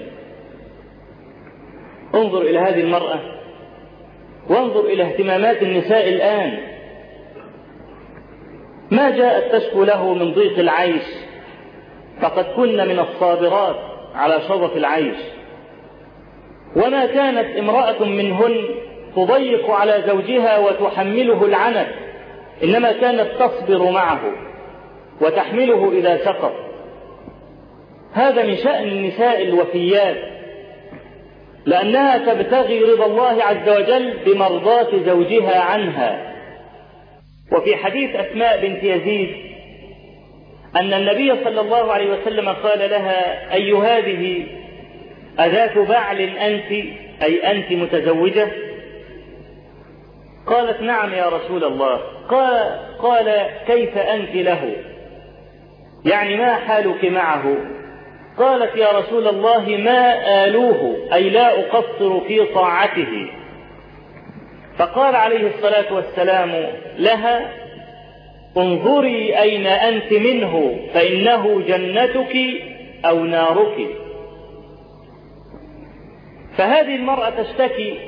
انظر 2.14 2.42
إلى 2.42 2.58
هذه 2.58 2.80
المرأة. 2.80 3.20
وانظر 4.50 4.80
إلى 4.80 5.02
اهتمامات 5.02 5.62
النساء 5.62 6.08
الآن. 6.08 6.58
ما 8.90 9.10
جاءت 9.10 9.54
تشكو 9.54 9.84
له 9.84 10.14
من 10.14 10.32
ضيق 10.34 10.58
العيش؟ 10.58 11.04
فقد 12.20 12.44
كن 12.44 12.88
من 12.88 12.98
الصابرات. 12.98 13.91
على 14.14 14.40
شظف 14.48 14.76
العيش. 14.76 15.16
وما 16.76 17.06
كانت 17.06 17.56
امرأة 17.58 18.04
منهن 18.04 18.64
تضيق 19.16 19.70
على 19.70 20.04
زوجها 20.06 20.58
وتحمله 20.58 21.44
العنت 21.44 21.88
إنما 22.64 22.92
كانت 22.92 23.28
تصبر 23.38 23.90
معه 23.90 24.20
وتحمله 25.20 25.92
إذا 25.92 26.24
سقط. 26.24 26.52
هذا 28.12 28.46
من 28.46 28.56
شأن 28.56 28.88
النساء 28.88 29.42
الوفيات 29.42 30.16
لأنها 31.66 32.18
تبتغي 32.18 32.82
رضا 32.82 33.06
الله 33.06 33.42
عز 33.42 33.68
وجل 33.68 34.14
بمرضاة 34.26 34.88
زوجها 35.06 35.60
عنها. 35.60 36.32
وفي 37.52 37.76
حديث 37.76 38.16
أسماء 38.16 38.60
بنت 38.66 38.84
يزيد 38.84 39.51
أن 40.76 40.94
النبي 40.94 41.44
صلى 41.44 41.60
الله 41.60 41.92
عليه 41.92 42.10
وسلم 42.10 42.48
قال 42.48 42.78
لها 42.78 43.52
أي 43.54 43.72
هذه 43.72 44.46
أذات 45.40 45.78
بعل 45.78 46.20
أنت؟ 46.20 46.70
أي 47.22 47.50
أنت 47.52 47.72
متزوجة؟ 47.72 48.48
قالت 50.46 50.80
نعم 50.80 51.12
يا 51.14 51.28
رسول 51.28 51.64
الله. 51.64 52.00
قال, 52.28 52.78
قال 52.98 53.46
كيف 53.66 53.98
أنت 53.98 54.34
له؟ 54.34 54.76
يعني 56.04 56.36
ما 56.36 56.54
حالك 56.54 57.04
معه؟ 57.04 57.56
قالت 58.38 58.76
يا 58.76 58.98
رسول 58.98 59.28
الله 59.28 59.66
ما 59.76 60.14
آلوه 60.44 60.96
أي 61.14 61.30
لا 61.30 61.60
أقصر 61.60 62.20
في 62.20 62.44
طاعته. 62.54 63.30
فقال 64.78 65.16
عليه 65.16 65.46
الصلاة 65.46 65.94
والسلام 65.94 66.66
لها 66.98 67.61
انظري 68.56 69.38
أين 69.38 69.66
أنت 69.66 70.12
منه 70.12 70.78
فإنه 70.94 71.60
جنتك 71.60 72.36
أو 73.04 73.24
نارك. 73.24 73.76
فهذه 76.56 76.96
المرأة 76.96 77.30
تشتكي 77.30 77.98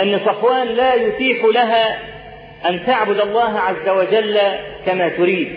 أن 0.00 0.18
صفوان 0.18 0.66
لا 0.66 0.94
يتيح 0.94 1.44
لها 1.44 1.98
أن 2.68 2.86
تعبد 2.86 3.20
الله 3.20 3.58
عز 3.58 3.88
وجل 3.88 4.40
كما 4.86 5.08
تريد. 5.08 5.48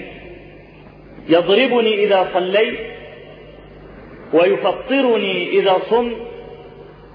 يضربني 1.30 2.04
إذا 2.04 2.30
صليت 2.34 2.80
ويفطرني 4.34 5.50
إذا 5.50 5.78
صمت 5.90 6.18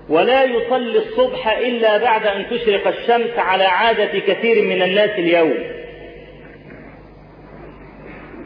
ولا 0.08 0.44
يصلي 0.44 0.98
الصبح 0.98 1.58
إلا 1.58 1.98
بعد 1.98 2.26
أن 2.26 2.46
تشرق 2.50 2.86
الشمس 2.86 3.38
على 3.38 3.64
عادة 3.64 4.18
كثير 4.18 4.64
من 4.64 4.82
الناس 4.82 5.10
اليوم. 5.10 5.81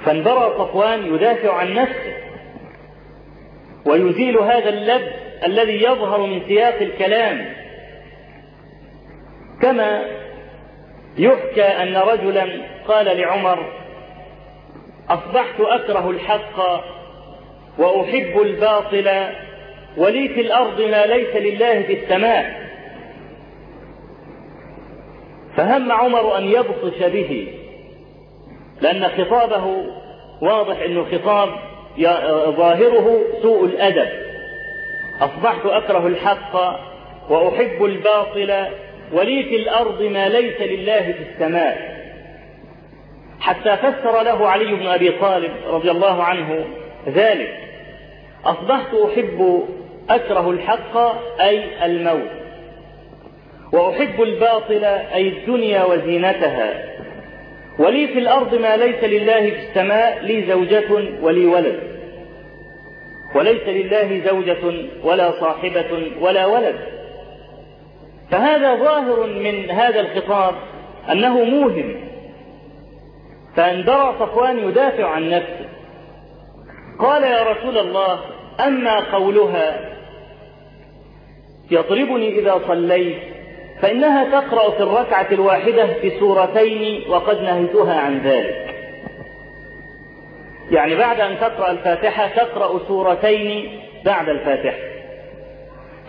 فانبرى 0.06 0.54
صفوان 0.58 1.14
يدافع 1.14 1.52
عن 1.52 1.74
نفسه 1.74 2.16
ويزيل 3.86 4.38
هذا 4.38 4.68
اللبس 4.68 5.12
الذي 5.46 5.82
يظهر 5.82 6.26
من 6.26 6.46
سياق 6.48 6.82
الكلام. 6.82 7.54
كما 9.62 10.04
يحكى 11.18 11.62
أن 11.62 11.96
رجلا 11.96 12.46
قال 12.88 13.06
لعمر 13.06 13.72
أصبحت 15.08 15.60
أكره 15.60 16.10
الحق 16.10 16.84
وأحب 17.78 18.40
الباطل 18.40 19.28
ولي 19.96 20.28
في 20.28 20.40
الأرض 20.40 20.80
ما 20.80 21.06
ليس 21.06 21.36
لله 21.36 21.82
في 21.82 21.92
السماء. 21.92 22.66
فهم 25.56 25.92
عمر 25.92 26.38
أن 26.38 26.44
يبطش 26.44 26.98
به. 26.98 27.48
لأن 28.80 29.08
خطابه 29.08 29.84
واضح 30.40 30.80
أنه 30.80 31.04
خطاب 31.04 31.48
ظاهره 32.56 33.20
سوء 33.42 33.64
الأدب. 33.64 34.08
أصبحت 35.20 35.66
أكره 35.66 36.06
الحق 36.06 36.54
وأحب 37.30 37.84
الباطل 37.84 38.66
ولي 39.12 39.42
في 39.42 39.56
الأرض 39.56 40.02
ما 40.02 40.28
ليس 40.28 40.60
لله 40.60 41.12
في 41.12 41.22
السماء. 41.32 41.96
حتى 43.40 43.76
فسر 43.76 44.22
له 44.22 44.48
علي 44.48 44.74
بن 44.74 44.86
أبي 44.86 45.10
طالب 45.10 45.50
رضي 45.66 45.90
الله 45.90 46.22
عنه 46.22 46.64
ذلك. 47.08 47.58
أصبحت 48.44 48.94
أحب 48.94 49.68
أكره 50.10 50.50
الحق 50.50 50.96
أي 51.40 51.86
الموت. 51.86 52.30
وأحب 53.72 54.22
الباطل 54.22 54.84
أي 54.84 55.28
الدنيا 55.28 55.84
وزينتها. 55.84 56.95
ولي 57.78 58.08
في 58.08 58.18
الأرض 58.18 58.54
ما 58.54 58.76
ليس 58.76 59.04
لله 59.04 59.50
في 59.50 59.68
السماء 59.68 60.24
لي 60.24 60.46
زوجة 60.46 60.92
ولي 61.22 61.46
ولد. 61.46 61.80
وليس 63.34 63.62
لله 63.68 64.22
زوجة 64.30 64.88
ولا 65.04 65.40
صاحبة 65.40 66.02
ولا 66.20 66.46
ولد. 66.46 66.76
فهذا 68.30 68.74
ظاهر 68.74 69.26
من 69.26 69.70
هذا 69.70 70.00
الخطاب 70.00 70.54
أنه 71.12 71.44
موهم. 71.44 71.96
فاندرى 73.56 74.14
صفوان 74.20 74.68
يدافع 74.68 75.06
عن 75.06 75.30
نفسه. 75.30 75.68
قال 76.98 77.22
يا 77.22 77.42
رسول 77.42 77.78
الله 77.78 78.20
أما 78.66 79.00
قولها 79.12 79.96
يضربني 81.70 82.38
إذا 82.38 82.60
صليت 82.68 83.35
فإنها 83.82 84.40
تقرأ 84.40 84.70
في 84.70 84.82
الركعة 84.82 85.26
الواحدة 85.32 85.86
بسورتين 86.04 87.04
وقد 87.10 87.40
نهيتها 87.40 88.00
عن 88.00 88.18
ذلك. 88.18 88.74
يعني 90.70 90.96
بعد 90.96 91.20
أن 91.20 91.38
تقرأ 91.40 91.70
الفاتحة 91.70 92.28
تقرأ 92.28 92.78
سورتين 92.88 93.80
بعد 94.04 94.28
الفاتحة. 94.28 94.78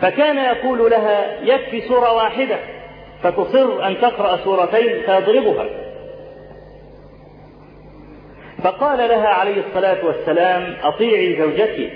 فكان 0.02 0.38
يقول 0.38 0.92
لها 0.92 1.42
يكفي 1.42 1.82
سورة 1.82 2.14
واحدة. 2.14 2.58
فتصر 3.24 3.88
أن 3.88 3.98
تقرأ 4.02 4.38
سورتين 4.38 5.02
فيضربها. 5.06 5.70
فقال 8.64 8.98
لها 8.98 9.28
عليه 9.28 9.64
الصلاة 9.68 10.06
والسلام 10.06 10.76
أطيعي 10.84 11.42
زوجتي. 11.42 11.90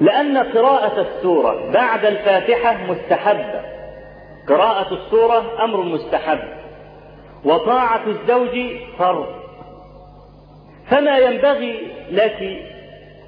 لأن 0.00 0.38
قراءة 0.38 1.00
السورة 1.00 1.70
بعد 1.70 2.04
الفاتحة 2.04 2.76
مستحبة. 2.88 3.81
قراءة 4.48 4.94
السورة 4.94 5.64
أمر 5.64 5.82
مستحب. 5.82 6.38
وطاعة 7.44 8.06
الزوج 8.06 8.76
فرض. 8.98 9.26
فما 10.90 11.18
ينبغي 11.18 11.86
لك 12.10 12.62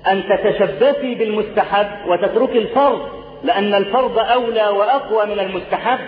أن 0.06 0.24
تتشبثي 0.28 1.14
بالمستحب 1.14 2.08
وتتركي 2.08 2.58
الفرض 2.58 3.08
لأن 3.44 3.74
الفرض 3.74 4.18
أولى 4.18 4.68
وأقوى 4.68 5.26
من 5.26 5.40
المستحب. 5.40 5.98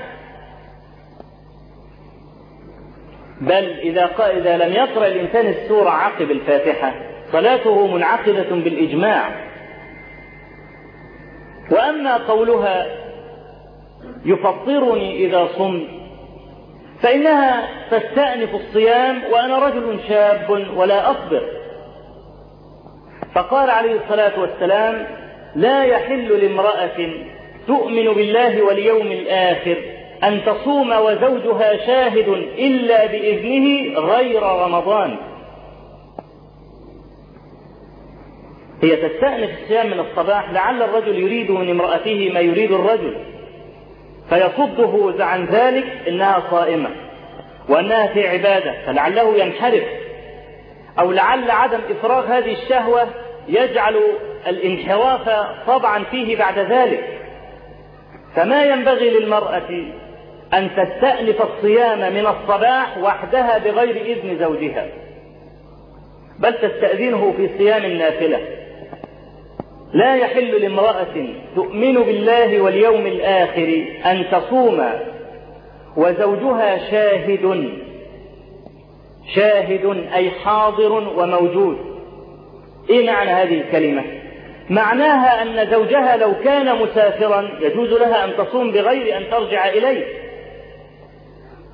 بل 3.40 3.64
إذا 3.64 4.04
إذا 4.20 4.56
لم 4.56 4.72
يقرأ 4.72 5.06
الإنسان 5.06 5.46
السورة 5.46 5.90
عقب 5.90 6.30
الفاتحة 6.30 6.94
صلاته 7.32 7.86
منعقدة 7.86 8.50
بالإجماع. 8.50 9.46
وأما 11.70 12.16
قولها 12.16 13.05
يفطرني 14.24 15.26
إذا 15.26 15.48
صمت. 15.58 15.86
فإنها 17.02 17.68
تستأنف 17.90 18.54
الصيام 18.54 19.22
وأنا 19.32 19.66
رجل 19.66 20.00
شاب 20.08 20.66
ولا 20.76 21.10
أصبر. 21.10 21.42
فقال 23.34 23.70
عليه 23.70 23.94
الصلاة 23.94 24.40
والسلام 24.40 25.06
لا 25.54 25.84
يحل 25.84 26.28
لامرأة 26.28 27.10
تؤمن 27.66 28.12
بالله 28.12 28.62
واليوم 28.62 29.06
الآخر 29.06 29.76
أن 30.24 30.40
تصوم 30.46 30.92
وزوجها 30.92 31.86
شاهد 31.86 32.28
إلا 32.58 33.06
بإذنه 33.06 33.98
غير 34.00 34.42
رمضان. 34.42 35.16
هي 38.82 38.96
تستأنف 38.96 39.50
الصيام 39.62 39.86
من 39.86 40.00
الصباح 40.00 40.50
لعل 40.50 40.82
الرجل 40.82 41.18
يريد 41.18 41.50
من 41.50 41.70
امرأته 41.70 42.30
ما 42.34 42.40
يريد 42.40 42.72
الرجل. 42.72 43.35
فيصده 44.28 45.24
عن 45.24 45.46
ذلك 45.46 45.84
إنها 46.08 46.42
صائمة 46.50 46.90
وأنها 47.68 48.06
في 48.06 48.28
عبادة 48.28 48.74
فلعله 48.86 49.36
ينحرف. 49.36 49.84
أو 50.98 51.12
لعل 51.12 51.50
عدم 51.50 51.80
إفراغ 51.90 52.26
هذه 52.26 52.52
الشهوة 52.52 53.08
يجعل 53.48 53.96
الانحراف 54.46 55.46
طبعا 55.66 56.04
فيه 56.04 56.36
بعد 56.36 56.58
ذلك. 56.58 57.20
فما 58.34 58.64
ينبغي 58.64 59.10
للمرأة 59.10 59.70
أن 60.54 60.70
تستأنف 60.76 61.42
الصيام 61.42 61.98
من 61.98 62.26
الصباح 62.26 62.98
وحدها 62.98 63.58
بغير 63.58 63.96
إذن 63.96 64.38
زوجها 64.38 64.86
بل 66.38 66.52
تستأذنه 66.52 67.34
في 67.36 67.58
صيام 67.58 67.84
النافلة. 67.84 68.65
لا 69.92 70.16
يحل 70.16 70.62
لامرأة 70.62 71.28
تؤمن 71.54 71.94
بالله 71.94 72.60
واليوم 72.60 73.06
الآخر 73.06 73.84
أن 74.06 74.24
تصوم 74.30 74.90
وزوجها 75.96 76.90
شاهد 76.90 77.70
شاهد 79.34 80.06
أي 80.14 80.30
حاضر 80.30 80.92
وموجود. 80.92 81.78
إيه 82.90 83.06
معنى 83.06 83.30
هذه 83.30 83.60
الكلمة؟ 83.60 84.04
معناها 84.70 85.42
أن 85.42 85.70
زوجها 85.70 86.16
لو 86.16 86.34
كان 86.44 86.78
مسافرا 86.82 87.50
يجوز 87.60 87.92
لها 87.92 88.24
أن 88.24 88.30
تصوم 88.36 88.72
بغير 88.72 89.16
أن 89.16 89.30
ترجع 89.30 89.68
إليه. 89.68 90.04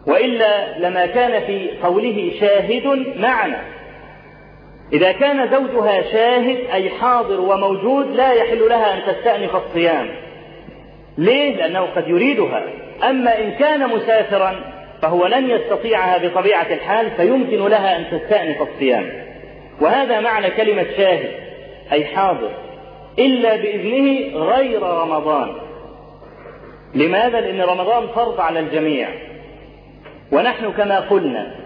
وإلا 0.06 0.78
لما 0.78 1.06
كان 1.06 1.46
في 1.46 1.70
قوله 1.82 2.32
شاهد 2.40 2.86
معنى 3.16 3.56
إذا 4.92 5.12
كان 5.12 5.50
زوجها 5.50 6.02
شاهد 6.02 6.58
أي 6.72 6.90
حاضر 6.90 7.40
وموجود 7.40 8.16
لا 8.16 8.32
يحل 8.32 8.68
لها 8.68 8.94
أن 8.94 9.14
تستأنف 9.14 9.56
الصيام. 9.56 10.08
ليه؟ 11.18 11.56
لأنه 11.56 11.80
قد 11.80 12.08
يريدها. 12.08 12.64
أما 13.10 13.38
إن 13.40 13.50
كان 13.50 13.88
مسافرا 13.88 14.72
فهو 15.02 15.26
لن 15.26 15.50
يستطيعها 15.50 16.18
بطبيعة 16.18 16.66
الحال 16.70 17.10
فيمكن 17.10 17.68
لها 17.68 17.96
أن 17.96 18.04
تستأنف 18.10 18.62
الصيام. 18.62 19.10
وهذا 19.80 20.20
معنى 20.20 20.50
كلمة 20.50 20.86
شاهد 20.96 21.30
أي 21.92 22.04
حاضر 22.04 22.50
إلا 23.18 23.56
بإذنه 23.56 24.38
غير 24.38 24.82
رمضان. 24.82 25.52
لماذا؟ 26.94 27.40
لأن 27.40 27.60
رمضان 27.60 28.06
فرض 28.06 28.40
على 28.40 28.60
الجميع. 28.60 29.08
ونحن 30.32 30.72
كما 30.72 31.00
قلنا 31.00 31.61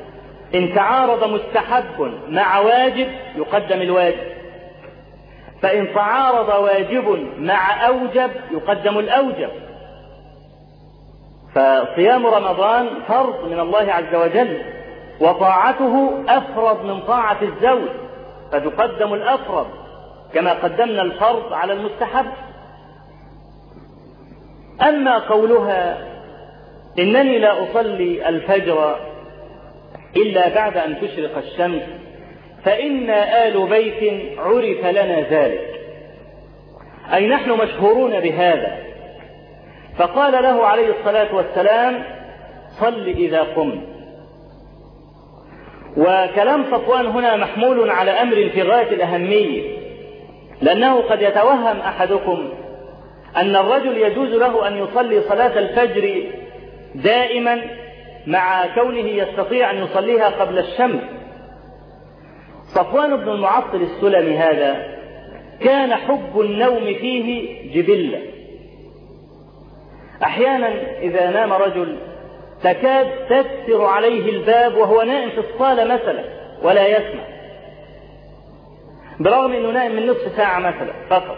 إن 0.55 0.75
تعارض 0.75 1.25
مستحب 1.25 2.13
مع 2.29 2.59
واجب 2.59 3.09
يقدم 3.37 3.83
الواجب. 3.83 4.37
فإن 5.63 5.95
تعارض 5.95 6.63
واجب 6.63 7.29
مع 7.39 7.87
أوجب 7.87 8.31
يقدم 8.51 8.99
الأوجب. 8.99 9.51
فصيام 11.55 12.27
رمضان 12.27 12.89
فرض 13.09 13.49
من 13.49 13.61
الله 13.61 13.93
عز 13.93 14.15
وجل 14.15 14.63
وطاعته 15.21 16.25
أفرض 16.29 16.85
من 16.85 17.01
طاعة 17.01 17.39
الزوج 17.43 17.89
فتقدم 18.53 19.15
الأفرض 19.15 19.67
كما 20.35 20.53
قدمنا 20.53 21.03
الفرض 21.03 21.53
على 21.53 21.73
المستحب. 21.73 22.27
أما 24.89 25.19
قولها 25.19 25.99
إنني 26.99 27.39
لا 27.39 27.63
أصلي 27.63 28.29
الفجر 28.29 28.97
إلا 30.16 30.48
بعد 30.55 30.76
أن 30.76 31.00
تشرق 31.00 31.38
الشمس 31.38 31.83
فإنا 32.64 33.46
آل 33.46 33.66
بيت 33.66 34.22
عرف 34.38 34.87
لنا 34.87 35.20
ذلك. 35.20 35.81
أي 37.14 37.26
نحن 37.29 37.50
مشهورون 37.50 38.20
بهذا. 38.20 38.79
فقال 39.98 40.42
له 40.42 40.66
عليه 40.66 40.90
الصلاة 40.98 41.35
والسلام 41.35 42.02
صل 42.81 43.09
إذا 43.09 43.42
قمت 43.42 43.96
وكلام 45.96 46.64
صفوان 46.64 47.07
هنا 47.07 47.37
محمول 47.37 47.90
على 47.90 48.11
أمر 48.11 48.48
في 48.48 48.62
غاية 48.62 48.88
الأهمية 48.88 49.62
لأنه 50.62 51.00
قد 51.00 51.22
يتوهم 51.22 51.81
أحدكم 51.81 52.48
أن 53.37 53.57
الرجل 53.57 53.96
يجوز 53.96 54.29
له 54.29 54.68
أن 54.68 54.76
يصلي 54.76 55.20
صلاة 55.20 55.59
الفجر 55.59 56.22
دائما 56.94 57.61
مع 58.27 58.67
كونه 58.75 59.09
يستطيع 59.09 59.71
أن 59.71 59.77
يصليها 59.77 60.29
قبل 60.29 60.59
الشمس. 60.59 61.03
صفوان 62.75 63.17
بن 63.17 63.29
المعطل 63.29 63.83
السلمي 63.83 64.39
هذا 64.39 64.97
كان 65.61 65.95
حب 65.95 66.41
النوم 66.41 66.85
فيه 66.85 67.57
جبلة. 67.75 68.21
أحيانا 70.23 70.99
إذا 71.01 71.31
نام 71.31 71.53
رجل 71.53 71.99
تكاد 72.62 73.07
تكسر 73.29 73.85
عليه 73.85 74.31
الباب 74.31 74.77
وهو 74.77 75.03
نائم 75.03 75.31
في 75.31 75.39
الصالة 75.39 75.85
مثلا 75.85 76.25
ولا 76.62 76.87
يسمع. 76.87 77.25
برغم 79.21 79.53
أنه 79.53 79.71
نائم 79.71 79.97
من 79.97 80.07
نصف 80.07 80.37
ساعة 80.37 80.59
مثلا 80.59 80.93
فقط. 81.11 81.37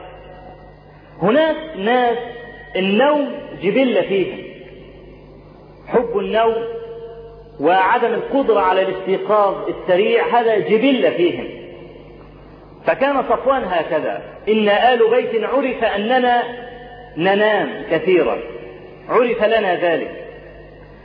هناك 1.23 1.57
ناس 1.77 2.19
النوم 2.77 3.29
جبلة 3.63 4.01
فيهم. 4.01 4.48
حب 5.89 6.19
النوم 6.19 6.55
وعدم 7.61 8.15
القدرة 8.15 8.61
على 8.61 8.83
الاستيقاظ 8.83 9.55
السريع 9.69 10.41
هذا 10.41 10.59
جبلة 10.59 11.11
فيهم. 11.11 11.49
فكان 12.87 13.23
صفوان 13.23 13.65
هكذا. 13.65 14.23
إن 14.49 14.69
آل 14.69 15.11
بيت 15.11 15.45
عرف 15.45 15.85
أننا 15.85 16.43
ننام 17.17 17.83
كثيرا. 17.91 18.39
عرف 19.09 19.45
لنا 19.45 19.75
ذلك. 19.75 20.29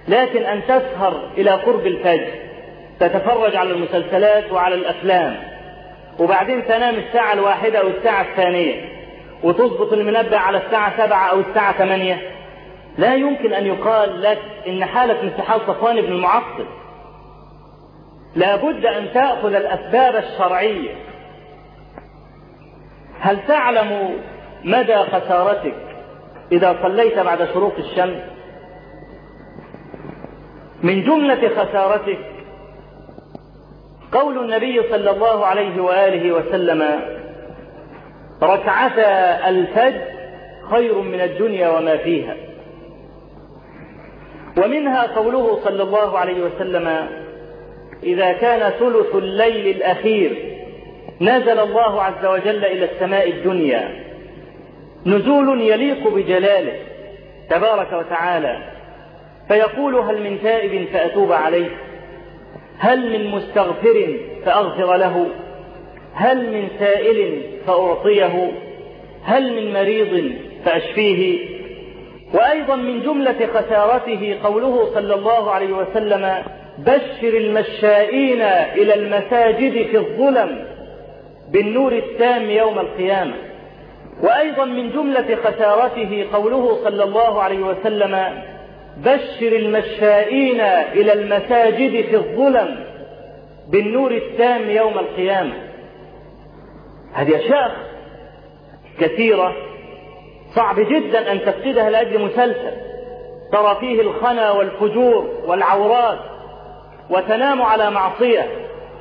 لكن 0.07 0.43
أن 0.43 0.61
تسهر 0.63 1.29
إلى 1.37 1.51
قرب 1.51 1.87
الفجر 1.87 2.27
تتفرج 2.99 3.55
على 3.55 3.71
المسلسلات 3.71 4.51
وعلى 4.51 4.75
الأفلام 4.75 5.35
وبعدين 6.19 6.67
تنام 6.67 6.95
الساعة 6.95 7.33
الواحدة 7.33 7.79
أو 7.79 7.87
الساعة 7.87 8.21
الثانية 8.21 8.85
وتظبط 9.43 9.93
المنبه 9.93 10.37
على 10.37 10.57
الساعة 10.57 11.05
سبعة 11.05 11.29
أو 11.29 11.39
الساعة 11.39 11.77
ثمانية 11.77 12.32
لا 12.97 13.15
يمكن 13.15 13.53
أن 13.53 13.65
يقال 13.65 14.21
لك 14.21 14.41
إن 14.67 14.85
حالة 14.85 15.21
انتحال 15.23 15.61
صفوان 15.61 16.01
بن 16.01 16.11
المعطل 16.11 16.65
لابد 18.35 18.85
أن 18.85 19.13
تأخذ 19.13 19.53
الأسباب 19.53 20.15
الشرعية. 20.15 20.95
هل 23.19 23.47
تعلم 23.47 24.19
مدى 24.63 24.95
خسارتك 24.95 25.75
إذا 26.51 26.79
صليت 26.83 27.19
بعد 27.19 27.45
شروق 27.53 27.73
الشمس؟ 27.77 28.21
من 30.83 31.03
جملة 31.03 31.49
خسارتك 31.49 32.19
قول 34.11 34.37
النبي 34.37 34.81
صلى 34.89 35.11
الله 35.11 35.45
عليه 35.45 35.81
وآله 35.81 36.31
وسلم 36.31 36.99
ركعتا 38.43 39.49
الفجر 39.49 40.01
خير 40.71 41.01
من 41.01 41.21
الدنيا 41.21 41.69
وما 41.69 41.97
فيها. 41.97 42.52
ومنها 44.57 45.15
قوله 45.15 45.59
صلى 45.63 45.83
الله 45.83 46.17
عليه 46.17 46.43
وسلم 46.43 47.07
إذا 48.03 48.31
كان 48.33 48.71
ثلث 48.79 49.15
الليل 49.15 49.75
الأخير 49.75 50.53
نزل 51.21 51.59
الله 51.59 52.01
عز 52.01 52.25
وجل 52.25 52.65
إلى 52.65 52.85
السماء 52.85 53.29
الدنيا 53.29 54.03
نزول 55.05 55.61
يليق 55.61 56.07
بجلاله 56.07 56.73
تبارك 57.49 57.93
وتعالى 57.93 58.57
فيقول 59.47 59.95
هل 59.95 60.23
من 60.23 60.41
تائب 60.43 60.87
فأتوب 60.93 61.31
عليه 61.31 61.69
هل 62.77 63.19
من 63.19 63.31
مستغفر 63.31 64.17
فأغفر 64.45 64.95
له 64.95 65.27
هل 66.13 66.51
من 66.53 66.67
سائل 66.79 67.41
فأعطيه 67.67 68.51
هل 69.23 69.55
من 69.55 69.73
مريض 69.73 70.31
فأشفيه 70.65 71.52
وأيضا 72.33 72.75
من 72.75 73.03
جملة 73.03 73.47
خسارته 73.53 74.39
قوله 74.43 74.93
صلى 74.93 75.15
الله 75.15 75.51
عليه 75.51 75.73
وسلم 75.73 76.43
بشر 76.77 77.37
المشائين 77.37 78.41
إلى 78.41 78.93
المساجد 78.93 79.85
في 79.87 79.97
الظلم 79.97 80.65
بالنور 81.51 81.91
التام 81.91 82.49
يوم 82.49 82.79
القيامة. 82.79 83.33
وأيضا 84.23 84.65
من 84.65 84.91
جملة 84.91 85.35
خسارته 85.35 86.27
قوله 86.33 86.83
صلى 86.83 87.03
الله 87.03 87.41
عليه 87.41 87.59
وسلم 87.59 88.43
بشر 88.97 89.55
المشائين 89.55 90.61
إلى 90.61 91.13
المساجد 91.13 92.05
في 92.05 92.15
الظلم 92.15 92.85
بالنور 93.69 94.11
التام 94.11 94.69
يوم 94.69 94.99
القيامة. 94.99 95.53
هذه 97.13 97.35
أشياء 97.35 97.75
كثيرة 98.99 99.55
صعب 100.55 100.79
جدا 100.79 101.31
أن 101.31 101.41
تفقدها 101.41 101.89
لأجل 101.89 102.21
مسلسل. 102.21 102.71
ترى 103.51 103.77
فيه 103.79 104.01
الخنا 104.01 104.51
والفجور 104.51 105.29
والعورات 105.45 106.19
وتنام 107.09 107.61
على 107.61 107.91
معصية 107.91 108.49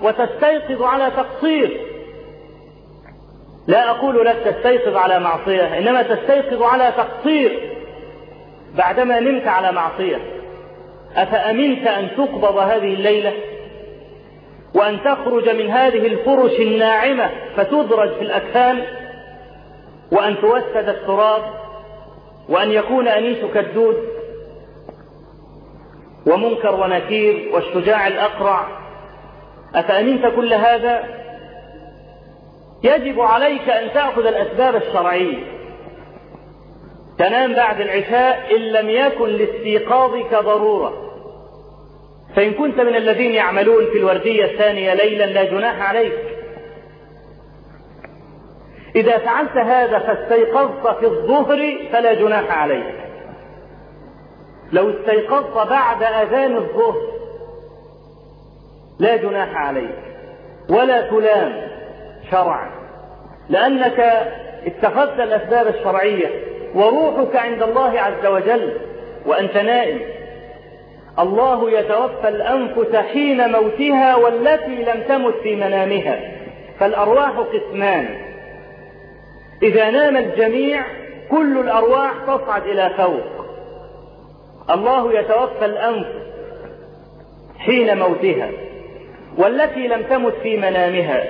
وتستيقظ 0.02 0.82
على 0.82 1.10
تقصير. 1.10 1.80
لا 3.66 3.90
أقول 3.90 4.26
لك 4.26 4.36
تستيقظ 4.44 4.96
على 4.96 5.20
معصية 5.20 5.78
إنما 5.78 6.02
تستيقظ 6.02 6.62
على 6.62 6.92
تقصير. 6.96 7.72
بعدما 8.78 9.20
نمت 9.20 9.48
على 9.48 9.72
معصية 9.72 10.18
أفأمنت 11.16 11.86
أن 11.86 12.08
تقبض 12.16 12.56
هذه 12.56 12.94
الليلة؟ 12.94 13.32
وأن 14.74 14.98
تخرج 15.04 15.48
من 15.48 15.70
هذه 15.70 16.06
الفرش 16.06 16.60
الناعمة 16.60 17.30
فتدرج 17.56 18.10
في 18.14 18.22
الأكفان؟ 18.22 18.82
وأن 20.12 20.40
توسد 20.40 20.88
التراب 20.88 21.42
وأن 22.48 22.70
يكون 22.70 23.08
أنيسك 23.08 23.56
الدود 23.56 23.96
ومنكر 26.26 26.74
ونكير 26.74 27.48
والشجاع 27.52 28.06
الأقرع. 28.06 28.68
أفأمنت 29.74 30.26
كل 30.36 30.54
هذا؟ 30.54 31.04
يجب 32.84 33.20
عليك 33.20 33.68
أن 33.68 33.92
تأخذ 33.94 34.26
الأسباب 34.26 34.76
الشرعية. 34.76 35.38
تنام 37.18 37.54
بعد 37.54 37.80
العشاء 37.80 38.56
إن 38.56 38.60
لم 38.60 38.90
يكن 38.90 39.28
لاستيقاظك 39.28 40.34
ضرورة. 40.34 40.92
فإن 42.36 42.52
كنت 42.52 42.80
من 42.80 42.96
الذين 42.96 43.34
يعملون 43.34 43.84
في 43.92 43.98
الوردية 43.98 44.44
الثانية 44.44 44.94
ليلا 44.94 45.26
لا 45.26 45.44
جناح 45.44 45.88
عليك. 45.88 46.31
إذا 48.96 49.18
فعلت 49.18 49.56
هذا 49.56 49.98
فاستيقظت 49.98 50.98
في 50.98 51.06
الظهر 51.06 51.78
فلا 51.92 52.14
جناح 52.14 52.58
عليك. 52.58 52.94
لو 54.72 54.90
استيقظت 54.90 55.68
بعد 55.70 56.02
أذان 56.02 56.56
الظهر 56.56 57.12
لا 59.00 59.16
جناح 59.16 59.56
عليك 59.56 59.98
ولا 60.70 61.00
تلام 61.00 61.52
شرعا 62.30 62.70
لأنك 63.48 64.00
اتخذت 64.66 65.20
الأسباب 65.20 65.66
الشرعية 65.66 66.30
وروحك 66.74 67.36
عند 67.36 67.62
الله 67.62 68.00
عز 68.00 68.26
وجل 68.26 68.80
وأنت 69.26 69.56
نائم. 69.56 70.00
الله 71.18 71.70
يتوفى 71.70 72.28
الأنفس 72.28 72.96
حين 72.96 73.52
موتها 73.52 74.16
والتي 74.16 74.84
لم 74.84 75.02
تمت 75.08 75.34
في 75.42 75.56
منامها. 75.56 76.20
فالأرواح 76.78 77.30
قسمان. 77.30 78.31
إذا 79.62 79.90
نام 79.90 80.16
الجميع 80.16 80.84
كل 81.30 81.58
الأرواح 81.58 82.12
تصعد 82.26 82.62
إلى 82.62 82.90
فوق. 82.96 83.46
الله 84.70 85.18
يتوفى 85.18 85.64
الأنفس 85.64 86.22
حين 87.58 87.98
موتها 87.98 88.50
والتي 89.38 89.88
لم 89.88 90.02
تمت 90.02 90.34
في 90.42 90.56
منامها 90.56 91.24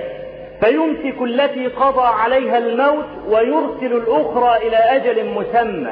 فيمسك 0.61 1.21
التي 1.21 1.67
قضى 1.67 2.05
عليها 2.05 2.57
الموت 2.57 3.05
ويرسل 3.27 3.95
الأخرى 3.95 4.67
إلى 4.67 4.77
أجل 4.77 5.25
مسمى. 5.25 5.91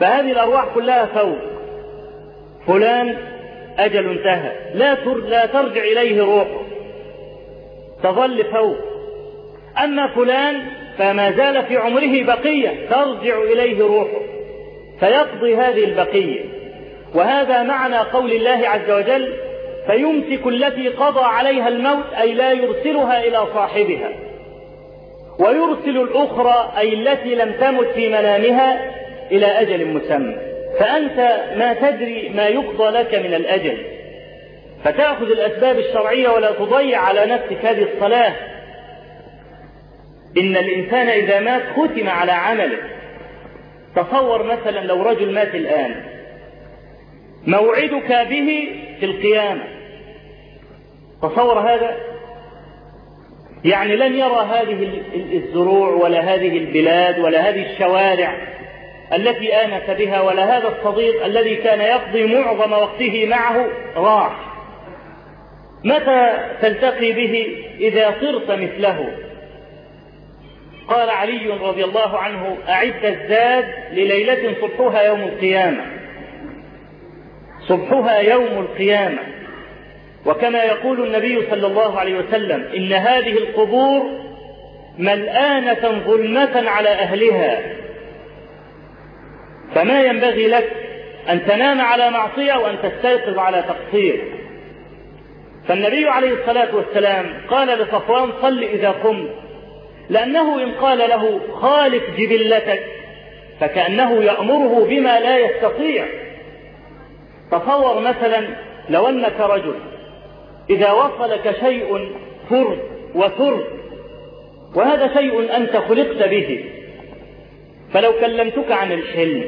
فهذه 0.00 0.32
الأرواح 0.32 0.64
كلها 0.74 1.06
فوق. 1.06 1.38
فلان 2.66 3.16
أجل 3.78 4.10
انتهى. 4.10 4.52
لا 4.74 4.94
لا 5.04 5.46
ترجع 5.46 5.82
إليه 5.82 6.22
روحه. 6.22 6.64
تظل 8.02 8.44
فوق. 8.44 8.93
أما 9.82 10.06
فلان 10.06 10.62
فما 10.98 11.30
زال 11.30 11.62
في 11.62 11.76
عمره 11.76 12.22
بقية 12.22 12.88
ترجع 12.90 13.42
إليه 13.42 13.82
روحه. 13.82 14.20
فيقضي 15.00 15.56
هذه 15.56 15.84
البقية. 15.84 16.40
وهذا 17.14 17.62
معنى 17.62 17.98
قول 17.98 18.32
الله 18.32 18.68
عز 18.68 18.90
وجل 18.90 19.34
فيمسك 19.86 20.46
التي 20.46 20.88
قضى 20.88 21.24
عليها 21.24 21.68
الموت 21.68 22.14
أي 22.20 22.34
لا 22.34 22.52
يرسلها 22.52 23.24
إلى 23.24 23.46
صاحبها. 23.54 24.10
ويرسل 25.38 25.96
الأخرى 25.96 26.72
أي 26.78 26.94
التي 26.94 27.34
لم 27.34 27.52
تمت 27.52 27.86
في 27.86 28.08
منامها 28.08 28.90
إلى 29.32 29.46
أجل 29.46 29.86
مسمى. 29.86 30.36
فأنت 30.78 31.40
ما 31.56 31.72
تدري 31.72 32.28
ما 32.28 32.46
يقضى 32.46 32.90
لك 32.98 33.14
من 33.14 33.34
الأجل. 33.34 33.78
فتأخذ 34.84 35.30
الأسباب 35.30 35.78
الشرعية 35.78 36.28
ولا 36.28 36.50
تضيع 36.50 37.00
على 37.00 37.26
نفسك 37.26 37.64
هذه 37.64 37.86
الصلاة. 37.94 38.32
إن 40.38 40.56
الإنسان 40.56 41.08
إذا 41.08 41.40
مات 41.40 41.62
ختم 41.62 42.08
على 42.08 42.32
عمله. 42.32 42.78
تصور 43.96 44.42
مثلا 44.42 44.80
لو 44.80 45.02
رجل 45.02 45.34
مات 45.34 45.54
الآن. 45.54 46.02
موعدك 47.46 48.12
به 48.30 48.68
في 49.00 49.06
القيامة. 49.06 49.64
تصور 51.22 51.58
هذا؟ 51.58 51.96
يعني 53.64 53.96
لن 53.96 54.14
يرى 54.14 54.48
هذه 54.50 55.02
الزروع 55.32 55.88
ولا 55.88 56.20
هذه 56.20 56.58
البلاد 56.58 57.18
ولا 57.18 57.48
هذه 57.48 57.72
الشوارع 57.72 58.54
التي 59.12 59.54
آنس 59.54 59.90
بها 59.90 60.20
ولا 60.20 60.58
هذا 60.58 60.68
الصديق 60.68 61.24
الذي 61.24 61.56
كان 61.56 61.80
يقضي 61.80 62.34
معظم 62.34 62.72
وقته 62.72 63.26
معه 63.26 63.66
راح. 63.96 64.54
متى 65.84 66.32
تلتقي 66.62 67.12
به 67.12 67.56
إذا 67.80 68.14
صرت 68.20 68.50
مثله؟ 68.50 69.23
قال 70.88 71.10
علي 71.10 71.46
رضي 71.46 71.84
الله 71.84 72.18
عنه 72.18 72.56
أعد 72.68 73.04
الزاد 73.04 73.64
لليلة 73.92 74.54
صبحها 74.60 75.02
يوم 75.02 75.20
القيامة. 75.20 75.86
صبحها 77.68 78.18
يوم 78.18 78.58
القيامة. 78.58 79.22
وكما 80.26 80.62
يقول 80.62 81.06
النبي 81.06 81.50
صلى 81.50 81.66
الله 81.66 81.98
عليه 82.00 82.18
وسلم 82.18 82.64
إن 82.76 82.92
هذه 82.92 83.32
القبور 83.32 84.02
ملآنة 84.98 86.04
ظلمة 86.06 86.70
على 86.70 86.88
أهلها. 86.88 87.62
فما 89.74 90.02
ينبغي 90.02 90.48
لك 90.48 90.70
أن 91.30 91.46
تنام 91.46 91.80
على 91.80 92.10
معصية 92.10 92.54
وأن 92.54 92.76
تستيقظ 92.82 93.38
على 93.38 93.62
تقصير. 93.62 94.24
فالنبي 95.68 96.08
عليه 96.08 96.32
الصلاة 96.32 96.76
والسلام 96.76 97.26
قال 97.48 97.68
لصفوان 97.68 98.32
صل 98.42 98.62
إذا 98.62 98.90
قمت. 98.90 99.43
لأنه 100.10 100.62
إن 100.62 100.72
قال 100.72 100.98
له 100.98 101.40
خالف 101.52 102.02
جبلتك 102.18 102.84
فكأنه 103.60 104.24
يأمره 104.24 104.84
بما 104.84 105.20
لا 105.20 105.38
يستطيع. 105.38 106.06
تصور 107.50 108.00
مثلا 108.00 108.48
لو 108.88 109.08
أنك 109.08 109.40
رجل 109.40 109.74
إذا 110.70 110.92
وصلك 110.92 111.56
شيء 111.60 112.16
فرد 112.50 112.78
وثرد 113.14 113.64
وهذا 114.74 115.14
شيء 115.14 115.56
أنت 115.56 115.76
خلقت 115.76 116.28
به 116.28 116.64
فلو 117.92 118.12
كلمتك 118.12 118.72
عن 118.72 118.92
الحلم 118.92 119.44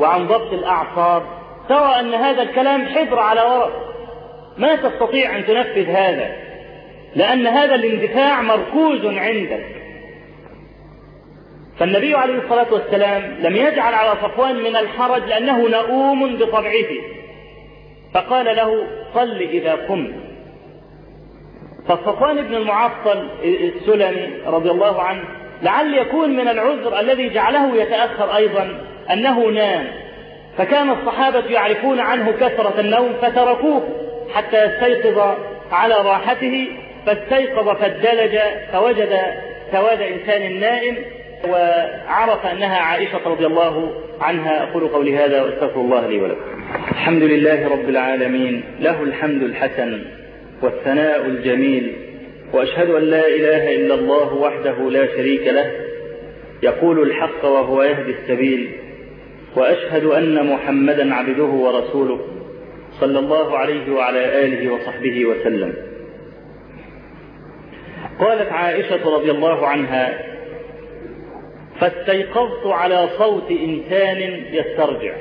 وعن 0.00 0.26
ضبط 0.26 0.52
الأعصاب 0.52 1.22
ترى 1.68 2.00
أن 2.00 2.14
هذا 2.14 2.42
الكلام 2.42 2.86
حبر 2.86 3.18
على 3.18 3.40
ورق. 3.40 3.94
ما 4.58 4.76
تستطيع 4.76 5.36
أن 5.36 5.46
تنفذ 5.46 5.90
هذا 5.90 6.36
لأن 7.16 7.46
هذا 7.46 7.74
الاندفاع 7.74 8.42
مركوز 8.42 9.06
عندك. 9.06 9.66
فالنبي 11.78 12.14
عليه 12.14 12.34
الصلاة 12.34 12.72
والسلام 12.72 13.36
لم 13.40 13.56
يجعل 13.56 13.94
على 13.94 14.10
صفوان 14.22 14.56
من 14.56 14.76
الحرج 14.76 15.22
لأنه 15.22 15.68
نؤوم 15.68 16.36
بطبعه. 16.36 16.90
فقال 18.14 18.56
له 18.56 18.86
صل 19.14 19.36
إذا 19.40 19.74
قمت. 19.74 20.14
فصفوان 21.88 22.42
بن 22.42 22.54
المعطل 22.54 23.28
السلمي 23.44 24.28
رضي 24.46 24.70
الله 24.70 25.02
عنه 25.02 25.24
لعل 25.62 25.94
يكون 25.94 26.30
من 26.30 26.48
العذر 26.48 27.00
الذي 27.00 27.28
جعله 27.28 27.76
يتأخر 27.76 28.36
أيضا 28.36 28.80
أنه 29.12 29.46
نام. 29.46 29.86
فكان 30.58 30.90
الصحابة 30.90 31.44
يعرفون 31.50 32.00
عنه 32.00 32.32
كثرة 32.32 32.80
النوم 32.80 33.12
فتركوه 33.22 33.88
حتى 34.34 34.64
يستيقظ 34.64 35.34
على 35.72 35.94
راحته. 35.94 36.68
فاستيقظ 37.06 37.68
فادلج 37.68 38.38
فوجد 38.72 39.20
سواد 39.72 40.02
إنسان 40.02 40.60
نائم. 40.60 40.96
وعرف 41.44 42.46
أنها 42.46 42.78
عائشة 42.78 43.20
رضي 43.26 43.46
الله 43.46 43.92
عنها 44.20 44.62
أقول 44.62 44.88
قولي 44.88 45.16
هذا 45.16 45.42
وأستغفر 45.42 45.80
الله 45.80 46.06
لي 46.06 46.18
ولكم. 46.18 46.40
الحمد 46.90 47.22
لله 47.22 47.68
رب 47.68 47.88
العالمين 47.88 48.64
له 48.80 49.02
الحمد 49.02 49.42
الحسن 49.42 50.02
والثناء 50.62 51.26
الجميل 51.26 51.96
وأشهد 52.52 52.90
أن 52.90 53.02
لا 53.02 53.26
إله 53.26 53.74
إلا 53.76 53.94
الله 53.94 54.34
وحده 54.34 54.90
لا 54.90 55.06
شريك 55.06 55.46
له 55.46 55.72
يقول 56.62 57.02
الحق 57.02 57.44
وهو 57.44 57.82
يهدي 57.82 58.10
السبيل 58.10 58.70
وأشهد 59.56 60.04
أن 60.04 60.46
محمدا 60.46 61.14
عبده 61.14 61.44
ورسوله 61.44 62.20
صلى 63.00 63.18
الله 63.18 63.58
عليه 63.58 63.92
وعلى 63.92 64.44
آله 64.44 64.72
وصحبه 64.72 65.24
وسلم. 65.26 65.74
قالت 68.20 68.52
عائشة 68.52 69.16
رضي 69.16 69.30
الله 69.30 69.66
عنها 69.66 70.35
فاستيقظت 71.80 72.66
على 72.66 73.08
صوت 73.18 73.50
إنسان 73.50 74.20
يسترجع. 74.52 75.16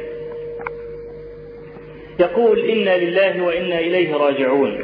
يقول 2.20 2.60
إنا 2.60 2.97
لله 2.97 3.43
وإنا 3.43 3.80
إليه 3.80 4.16
راجعون. 4.16 4.80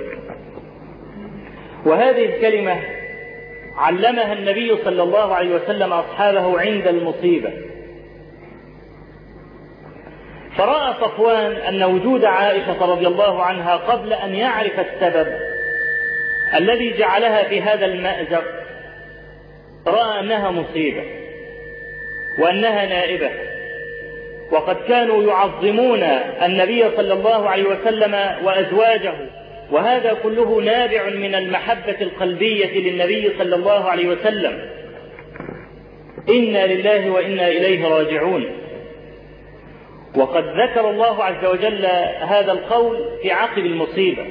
وهذه 1.85 2.25
الكلمة 2.25 2.81
علمها 3.75 4.33
النبي 4.33 4.77
صلى 4.83 5.03
الله 5.03 5.35
عليه 5.35 5.55
وسلم 5.55 5.93
أصحابه 5.93 6.59
عند 6.59 6.87
المصيبة. 6.87 7.53
فرأى 10.57 10.93
صفوان 10.93 11.51
أن 11.51 11.83
وجود 11.83 12.25
عائشة 12.25 12.85
رضي 12.85 13.07
الله 13.07 13.43
عنها 13.43 13.75
قبل 13.75 14.13
أن 14.13 14.35
يعرف 14.35 14.79
السبب 14.79 15.27
الذي 16.55 16.97
جعلها 16.97 17.43
في 17.43 17.61
هذا 17.61 17.85
المأزق 17.85 18.43
رأى 19.87 20.19
أنها 20.19 20.51
مصيبة. 20.51 21.20
وأنها 22.39 22.85
نائبة. 22.85 23.29
وقد 24.51 24.75
كانوا 24.87 25.23
يعظمون 25.23 26.03
النبي 26.45 26.83
صلى 26.97 27.13
الله 27.13 27.49
عليه 27.49 27.63
وسلم 27.63 28.13
وأزواجه 28.43 29.13
وهذا 29.71 30.13
كله 30.23 30.61
نابع 30.61 31.09
من 31.09 31.35
المحبة 31.35 32.01
القلبية 32.01 32.79
للنبي 32.79 33.31
صلى 33.37 33.55
الله 33.55 33.89
عليه 33.89 34.07
وسلم. 34.07 34.69
إنا 36.29 36.67
لله 36.73 37.09
وإنا 37.09 37.47
إليه 37.47 37.87
راجعون. 37.87 38.45
وقد 40.15 40.43
ذكر 40.43 40.89
الله 40.89 41.23
عز 41.23 41.45
وجل 41.45 41.85
هذا 42.21 42.51
القول 42.51 42.97
في 43.21 43.31
عقب 43.31 43.65
المصيبة. 43.65 44.25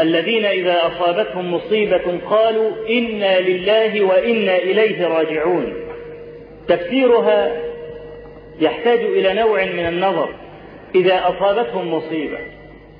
الذين 0.00 0.44
إذا 0.44 0.86
أصابتهم 0.86 1.54
مصيبة 1.54 2.18
قالوا 2.30 2.70
إنا 2.88 3.40
لله 3.40 4.02
وإنا 4.02 4.56
إليه 4.56 5.06
راجعون. 5.06 5.85
تفسيرها 6.68 7.62
يحتاج 8.60 8.98
إلى 8.98 9.34
نوع 9.34 9.64
من 9.64 9.86
النظر. 9.86 10.34
إذا 10.94 11.28
أصابتهم 11.28 11.94
مصيبة 11.94 12.38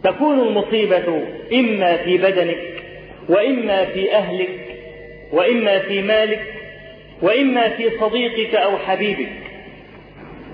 تكون 0.04 0.40
المصيبة 0.40 1.22
إما 1.52 1.96
في 1.96 2.18
بدنك 2.18 2.82
وإما 3.28 3.84
في 3.84 4.14
أهلك 4.14 4.60
وإما 5.32 5.78
في 5.78 6.02
مالك 6.02 6.40
وإما 7.22 7.68
في 7.68 7.90
صديقك 8.00 8.54
أو 8.54 8.78
حبيبك. 8.78 9.32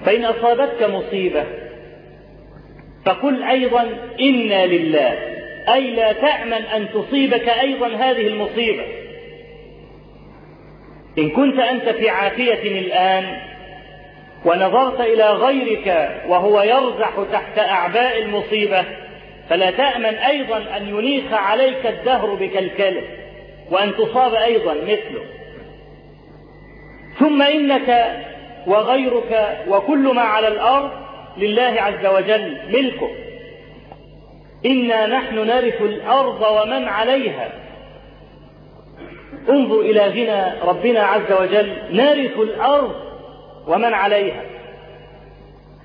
فإن 0.04 0.24
أصابتك 0.24 0.82
مصيبة 0.82 1.44
فقل 3.04 3.42
أيضا 3.42 3.86
إنا 4.20 4.66
لله 4.66 5.18
أي 5.74 5.90
لا 5.90 6.12
تأمن 6.12 6.52
أن 6.52 6.88
تصيبك 6.94 7.48
أيضا 7.48 7.86
هذه 7.88 8.26
المصيبة. 8.26 8.84
إن 11.18 11.30
كنت 11.30 11.58
أنت 11.58 11.88
في 11.88 12.08
عافية 12.08 12.80
الآن 12.80 13.40
ونظرت 14.44 15.00
إلى 15.00 15.30
غيرك 15.30 16.20
وهو 16.28 16.62
يرزح 16.62 17.12
تحت 17.32 17.58
أعباء 17.58 18.22
المصيبة 18.22 18.84
فلا 19.48 19.70
تأمن 19.70 20.14
أيضا 20.14 20.64
أن 20.76 20.88
ينيخ 20.88 21.32
عليك 21.32 21.86
الدهر 21.86 22.34
بكلكله 22.34 23.02
وأن 23.70 23.96
تصاب 23.96 24.34
أيضا 24.34 24.74
مثله. 24.74 25.24
ثم 27.18 27.42
إنك 27.42 28.16
وغيرك 28.66 29.58
وكل 29.68 30.14
ما 30.14 30.22
على 30.22 30.48
الأرض 30.48 30.90
لله 31.36 31.74
عز 31.76 32.06
وجل 32.06 32.56
ملكه. 32.68 33.10
إنا 34.66 35.06
نحن 35.06 35.34
نرث 35.34 35.82
الأرض 35.82 36.42
ومن 36.42 36.88
عليها. 36.88 37.52
انظر 39.48 39.80
إلى 39.80 40.00
غنى 40.00 40.62
ربنا 40.62 41.00
عز 41.00 41.32
وجل 41.40 41.76
نرث 41.90 42.38
الأرض 42.38 42.94
ومن 43.66 43.94
عليها. 43.94 44.42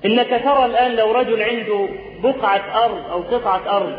إنك 0.04 0.28
ترى 0.44 0.64
الآن 0.64 0.96
لو 0.96 1.12
رجل 1.12 1.42
عنده 1.42 1.88
بقعة 2.22 2.84
أرض 2.84 3.10
أو 3.10 3.22
قطعة 3.22 3.76
أرض 3.76 3.98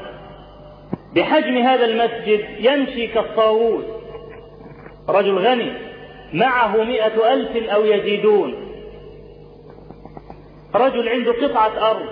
بحجم 1.16 1.57
هذا 1.57 1.86
المسجد 1.86 2.45
يمشي 2.60 3.07
كالطاووس. 3.07 3.86
رجل 5.10 5.38
غني 5.38 5.72
معه 6.34 6.84
مئة 6.84 7.34
ألف 7.34 7.70
أو 7.70 7.86
يزيدون. 7.86 8.55
رجل 10.76 11.10
عنده 11.10 11.32
قطعة 11.32 11.91
أرض 11.91 12.05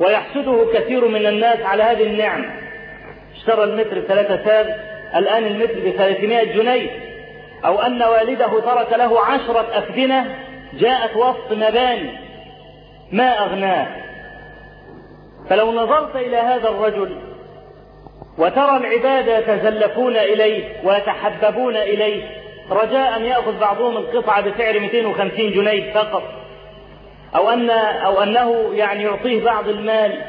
ويحسده 0.00 0.66
كثير 0.74 1.08
من 1.08 1.26
الناس 1.26 1.60
على 1.60 1.82
هذه 1.82 2.02
النعمة. 2.02 2.54
اشترى 3.36 3.64
المتر 3.64 4.00
بثلاثة 4.00 4.44
ساب 4.44 4.91
الآن 5.16 5.46
المتر 5.46 5.80
بثلاثمائة 5.80 6.52
جنيه. 6.52 6.90
أو 7.64 7.80
أن 7.80 8.02
والده 8.02 8.60
ترك 8.60 8.92
له 8.92 9.20
عشرة 9.20 9.66
أفدنة 9.72 10.36
جاءت 10.74 11.16
وسط 11.16 11.52
مباني. 11.52 12.10
ما 13.12 13.44
أغناه. 13.44 13.86
فلو 15.50 15.72
نظرت 15.72 16.16
إلى 16.16 16.36
هذا 16.36 16.68
الرجل 16.68 17.18
وترى 18.38 18.76
العباد 18.76 19.28
يتزلفون 19.28 20.16
إليه 20.16 20.64
ويتحببون 20.84 21.76
إليه 21.76 22.24
رجاء 22.70 23.16
أن 23.16 23.24
يأخذ 23.24 23.58
بعضهم 23.58 23.96
القطعة 23.96 24.40
بسعر 24.40 24.80
250 24.80 25.52
جنيه 25.52 25.92
فقط. 25.92 26.22
أو 27.36 27.50
أن 27.50 27.70
أو 27.70 28.22
أنه 28.22 28.74
يعني 28.74 29.02
يعطيه 29.02 29.44
بعض 29.44 29.68
المال. 29.68 30.22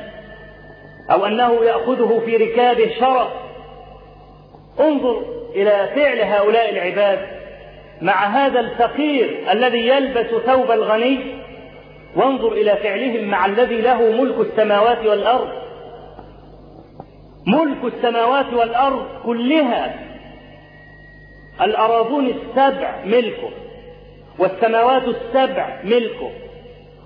أو 1.11 1.25
أنه 1.25 1.63
يأخذه 1.63 2.21
في 2.25 2.38
ركابه 2.38 2.91
شرف 2.99 3.42
انظر 4.80 5.26
إلى 5.55 5.89
فعل 5.95 6.21
هؤلاء 6.21 6.69
العباد 6.69 7.19
مع 8.01 8.26
هذا 8.26 8.59
الفقير 8.59 9.51
الذي 9.51 9.88
يلبس 9.88 10.28
ثوب 10.45 10.71
الغني 10.71 11.19
وانظر 12.15 12.51
إلى 12.51 12.76
فعلهم 12.76 13.24
مع 13.24 13.45
الذي 13.45 13.82
له 13.82 14.01
ملك 14.01 14.39
السماوات 14.39 15.05
والأرض. 15.05 15.49
ملك 17.47 17.93
السماوات 17.93 18.53
والأرض 18.53 19.05
كلها 19.26 19.95
الأراضون 21.61 22.26
السبع 22.26 23.05
ملكه 23.05 23.49
والسماوات 24.39 25.03
السبع 25.03 25.80
ملكه 25.84 26.32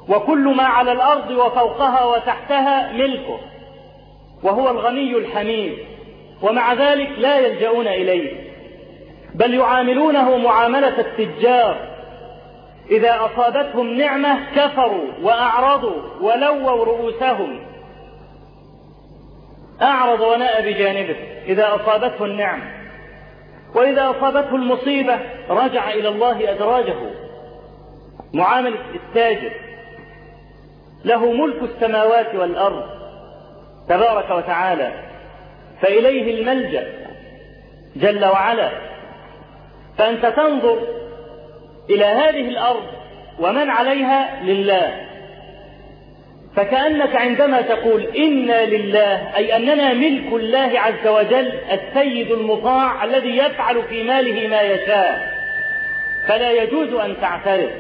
وكل 0.10 0.56
ما 0.56 0.64
على 0.64 0.92
الأرض 0.92 1.32
وفوقها 1.32 2.04
وتحتها 2.06 2.92
ملكه 2.94 3.40
وهو 4.44 4.70
الغني 4.70 5.18
الحميد. 5.18 5.78
ومع 6.42 6.74
ذلك 6.74 7.10
لا 7.18 7.40
يلجؤون 7.40 7.88
إليه 7.88 8.48
بل 9.36 9.54
يعاملونه 9.54 10.38
معاملة 10.38 11.00
التجار. 11.00 11.98
إذا 12.92 13.26
أصابتهم 13.26 13.94
نعمة 13.94 14.52
كفروا 14.56 15.08
وأعرضوا 15.22 16.02
ولووا 16.22 16.86
رؤوسهم. 16.86 17.60
أعرض 19.82 20.22
وناء 20.22 20.62
بجانبه 20.62 21.16
إذا 21.46 21.76
أصابته 21.76 22.26
النعمة 22.26 22.64
وإذا 23.76 24.10
أصابته 24.10 24.56
المصيبة 24.56 25.20
رجع 25.50 25.90
إلى 25.90 26.10
الله 26.10 26.52
أدراجه. 26.52 26.96
معاملة 28.34 28.80
التاجر. 28.96 29.52
له 31.06 31.32
ملك 31.32 31.64
السماوات 31.64 32.36
والأرض 32.36 32.84
تبارك 33.90 34.30
وتعالى. 34.30 35.07
فإليه 35.82 36.40
الملجأ 36.40 36.88
جل 37.96 38.26
وعلا. 38.26 38.72
فأنت 39.98 40.26
تنظر 40.26 40.88
إلى 41.90 42.06
هذه 42.06 42.50
الأرض 42.50 42.84
ومن 43.40 43.70
عليها 43.70 44.44
لله. 44.44 45.08
فكأنك 46.56 47.16
عندما 47.16 47.62
تقول 47.62 48.04
إنا 48.04 48.66
لله 48.66 49.36
أي 49.36 49.56
أننا 49.56 49.94
ملك 49.94 50.34
الله 50.34 50.80
عز 50.80 51.08
وجل 51.08 51.52
السيد 51.72 52.32
المطاع 52.32 53.04
الذي 53.04 53.38
يفعل 53.38 53.84
في 53.84 54.04
ماله 54.04 54.48
ما 54.48 54.62
يشاء. 54.62 55.38
فلا 56.28 56.52
يجوز 56.52 56.94
أن 56.94 57.16
تعترض. 57.22 57.72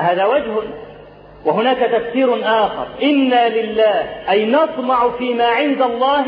هذا 0.00 0.24
وجه 0.24 0.62
وهناك 1.44 1.78
تفسير 1.78 2.40
آخر. 2.44 2.86
إنا 3.02 3.48
لله 3.48 4.30
أي 4.30 4.46
نطمع 4.46 5.10
فيما 5.18 5.46
عند 5.46 5.82
الله 5.82 6.26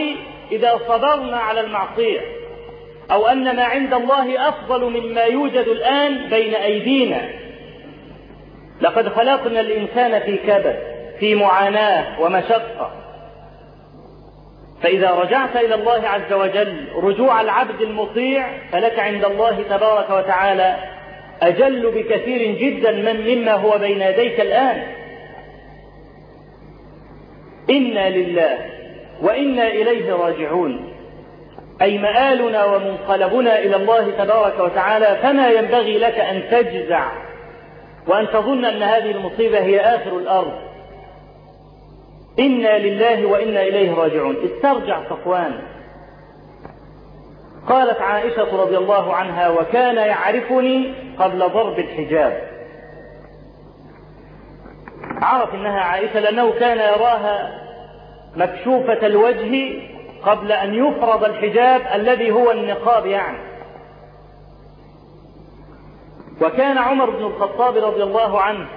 إذا 0.53 0.81
صبرنا 0.89 1.37
على 1.37 1.61
المعصية. 1.61 2.21
أو 3.11 3.27
أن 3.27 3.57
ما 3.57 3.65
عند 3.65 3.95
الله 3.95 4.49
أفضل 4.49 4.85
مما 4.85 5.23
يوجد 5.23 5.69
الآن 5.69 6.31
بين 6.31 6.55
أيدينا. 6.55 7.29
لقد 8.81 9.09
خلقنا 9.09 9.61
الإنسان 9.61 10.21
في 10.21 10.37
كبد 10.37 10.79
في 11.21 11.35
معاناة 11.35 12.21
ومشقة. 12.21 12.91
فإذا 14.83 15.11
رجعت 15.11 15.57
إلى 15.57 15.75
الله 15.75 16.09
عز 16.09 16.33
وجل 16.33 16.87
رجوع 17.03 17.41
العبد 17.41 17.81
المطيع 17.81 18.49
فلك 18.73 18.99
عند 18.99 19.25
الله 19.25 19.63
تبارك 19.63 20.11
وتعالى 20.11 20.77
أجل 21.43 21.91
بكثير 21.91 22.51
جدا 22.51 22.93
من 22.93 23.35
مما 23.35 23.53
هو 23.53 23.79
بين 23.79 24.01
يديك 24.01 24.41
الآن. 24.41 24.83
إنا 27.71 28.11
لله 28.11 28.59
وإنا 29.23 29.67
إليه 29.69 30.13
راجعون. 30.13 30.93
أي 31.83 31.99
مآلنا 31.99 32.65
ومنقلبنا 32.65 33.59
إلى 33.59 33.77
الله 33.77 34.11
تبارك 34.11 34.61
وتعالى 34.61 35.19
فما 35.23 35.51
ينبغي 35.51 35.99
لك 35.99 36.19
أن 36.19 36.43
تجزع 36.51 37.13
وأن 38.07 38.29
تظن 38.29 38.65
أن 38.65 38.83
هذه 38.83 39.11
المصيبة 39.11 39.59
هي 39.59 39.81
آخر 39.81 40.19
الأرض. 40.19 40.53
إنا 42.39 42.79
لله 42.79 43.27
وإنا 43.27 43.63
إليه 43.63 43.95
راجعون. 43.95 44.37
استرجع 44.45 45.01
صفوان. 45.11 45.63
قالت 47.69 48.01
عائشة 48.01 48.63
رضي 48.63 48.77
الله 48.79 49.15
عنها 49.15 49.49
وكان 49.49 49.97
يعرفني 49.97 50.95
قبل 51.19 51.39
ضرب 51.39 51.79
الحجاب. 51.79 52.56
عرف 55.27 55.55
إنها 55.55 55.81
عائشة 55.81 56.21
لأنه 56.21 56.53
كان 56.53 56.79
يراها 56.79 57.67
مكشوفة 58.37 59.07
الوجه 59.07 59.73
قبل 60.23 60.53
أن 60.53 60.75
يفرض 60.75 61.25
الحجاب 61.25 61.83
الذي 61.95 62.31
هو 62.31 62.51
النقاب 62.51 63.07
يعني. 63.07 63.39
وكان 66.43 66.79
عمر 66.79 67.11
بن 67.11 67.25
الخطاب 67.25 67.77
رضي 67.77 68.03
الله 68.03 68.41
عنه 68.41 68.69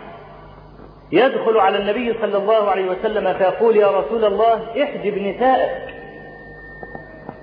يدخل 1.11 1.57
على 1.57 1.77
النبي 1.77 2.13
صلى 2.21 2.37
الله 2.37 2.69
عليه 2.69 2.89
وسلم 2.89 3.33
فيقول 3.33 3.77
يا 3.77 3.87
رسول 3.87 4.25
الله 4.25 4.83
احجب 4.83 5.17
نسائك 5.17 5.95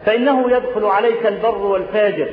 فإنه 0.07 0.50
يدخل 0.50 0.84
عليك 0.84 1.26
البر 1.26 1.59
والفاجر. 1.59 2.28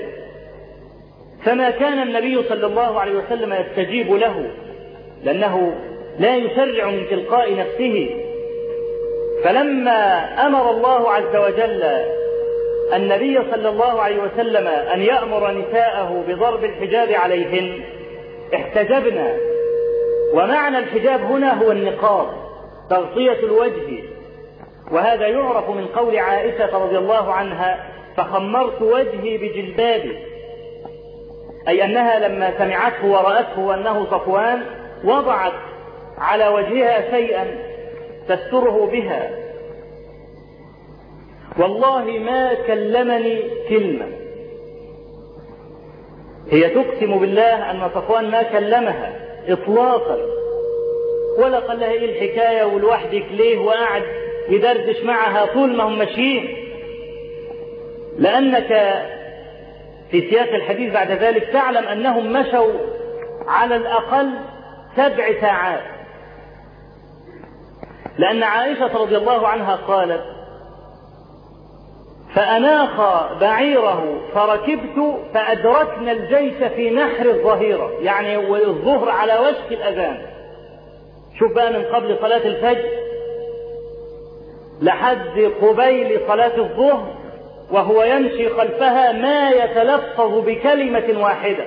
فما 1.46 1.70
كان 1.70 2.02
النبي 2.02 2.44
صلى 2.44 2.66
الله 2.66 3.00
عليه 3.00 3.16
وسلم 3.16 3.54
يستجيب 3.54 4.14
له 4.14 4.52
لأنه 5.24 5.76
لا 6.20 6.36
يشرع 6.36 6.86
من 6.86 7.08
تلقاء 7.10 7.56
نفسه. 7.56 8.10
فلما 9.44 10.24
أمر 10.46 10.72
الله 10.72 11.12
عز 11.12 11.36
وجل 11.36 11.84
النبي 12.94 13.40
صلى 13.52 13.70
الله 13.70 14.02
عليه 14.02 14.24
وسلم 14.24 14.68
أن 14.68 15.02
يأمر 15.02 15.52
نساءه 15.52 16.24
بضرب 16.28 16.64
الحجاب 16.64 17.12
عليهن 17.12 17.84
احتجبنا. 18.56 19.38
ومعنى 20.34 20.78
الحجاب 20.78 21.22
هنا 21.22 21.64
هو 21.64 21.72
النقاب 21.72 22.28
تغطية 22.90 23.40
الوجه. 23.40 24.04
وهذا 24.92 25.28
يعرف 25.28 25.70
من 25.70 25.88
قول 25.88 26.18
عائشة 26.18 26.78
رضي 26.78 26.98
الله 26.98 27.34
عنها 27.34 27.84
فخمرت 28.18 28.82
وجهي 28.82 29.38
بجلبابي 29.38 30.18
أي 31.68 31.86
أنها 31.86 32.28
لما 32.28 32.58
سمعته 32.58 33.06
ورأته 33.08 33.74
أنه 33.74 34.06
صفوان 34.06 34.62
وضعت 35.04 35.54
على 36.18 36.48
وجهها 36.48 37.12
شيئا 37.12 37.46
تستره 38.28 38.86
بها. 38.92 39.30
والله 41.60 42.04
ما 42.04 42.54
كلمني 42.54 43.42
كلمة. 43.70 44.08
هي 46.52 46.70
تقسم 46.70 47.20
بالله 47.20 47.72
أن 47.72 47.90
صفوان 47.96 48.32
ما 48.32 48.44
كلمها 48.44 49.14
إطلاقا. 49.48 50.18
ولا 51.38 51.60
قال 51.60 51.80
لها 51.80 51.92
إيه 51.92 52.06
الحكاية 52.06 52.64
ولوحدك 52.64 53.26
ليه 53.32 53.58
وقعد 53.60 54.04
يدردش 54.50 55.04
معها 55.04 55.46
طول 55.46 55.76
ما 55.76 55.84
هم 55.84 55.98
ماشيين؟ 55.98 56.58
لأنك 58.18 58.68
في 60.12 60.30
سياق 60.30 60.54
الحديث 60.54 60.94
بعد 60.94 61.12
ذلك 61.12 61.44
تعلم 61.44 61.88
أنهم 61.88 62.34
مشوا 62.34 62.74
على 63.48 63.76
الأقل 63.76 64.30
سبع 64.96 65.42
ساعات. 65.42 65.93
لأن 68.18 68.44
عائشة 68.44 68.98
رضي 68.98 69.18
الله 69.18 69.48
عنها 69.48 69.76
قالت 69.76 70.24
فأناخ 72.36 73.00
بعيره 73.40 74.22
فركبت 74.34 75.20
فأدركنا 75.34 76.12
الجيش 76.12 76.54
في 76.54 76.90
نحر 76.90 77.26
الظهيرة. 77.30 77.92
يعني 78.02 78.38
والظهر 78.38 79.10
على 79.10 79.34
وشك 79.40 79.72
الأذان. 79.72 80.18
شوف 81.40 81.52
بقى 81.54 81.74
من 81.74 81.84
قبل 81.84 82.18
صلاة 82.22 82.48
الفجر 82.48 82.90
لحد 84.82 85.52
قبيل 85.62 86.22
صلاة 86.28 86.58
الظهر 86.58 87.14
وهو 87.72 88.04
يمشي 88.04 88.50
خلفها 88.50 89.12
ما 89.12 89.50
يتلفظ 89.50 90.38
بكلمة 90.46 91.24
واحدة 91.24 91.66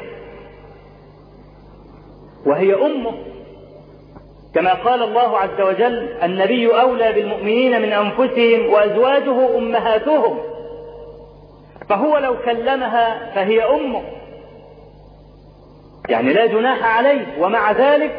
وهي 2.47 2.75
أمه. 2.75 3.13
كما 4.57 4.75
قال 4.75 5.03
الله 5.03 5.39
عز 5.39 5.61
وجل 5.61 6.09
النبي 6.23 6.81
أولى 6.81 7.13
بالمؤمنين 7.13 7.83
من 7.83 7.93
أنفسهم 7.93 8.73
وأزواجه 8.73 9.59
أمهاتهم. 9.59 10.39
فهو 11.89 12.19
لو 12.19 12.37
كلمها 12.45 13.33
فهي 13.35 13.65
أمه. 13.65 14.03
يعني 16.09 16.33
لا 16.33 16.47
جناح 16.47 16.97
عليه 16.97 17.27
ومع 17.41 17.73
ذلك 17.73 18.11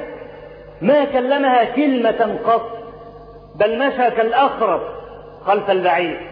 ما 0.82 1.06
كلمها 1.06 1.64
كلمة 1.64 2.40
قط 2.46 2.78
بل 3.56 3.88
مشى 3.88 4.12
كالأخرس 4.12 4.82
خلف 5.46 5.70
البعير. 5.70 6.30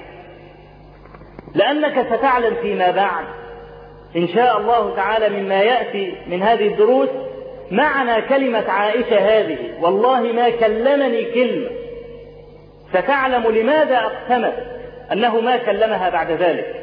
لأنك 1.56 2.16
ستعلم 2.16 2.56
فيما 2.62 2.92
بعد. 2.92 3.26
إن 4.16 4.28
شاء 4.28 4.58
الله 4.58 4.96
تعالى 4.96 5.42
مما 5.42 5.62
يأتي 5.62 6.16
من 6.28 6.44
هذه 6.44 6.68
الدروس 6.68 7.25
معنى 7.72 8.22
كلمة 8.22 8.72
عائشة 8.72 9.18
هذه. 9.18 9.58
والله 9.82 10.22
ما 10.22 10.50
كلمني 10.50 11.26
كلمة. 11.26 11.70
ستعلم 12.94 13.52
لماذا 13.52 13.98
أقسمت 13.98 14.54
أنه 15.12 15.40
ما 15.40 15.58
كلمها 15.58 16.10
بعد 16.10 16.32
ذلك. 16.32 16.76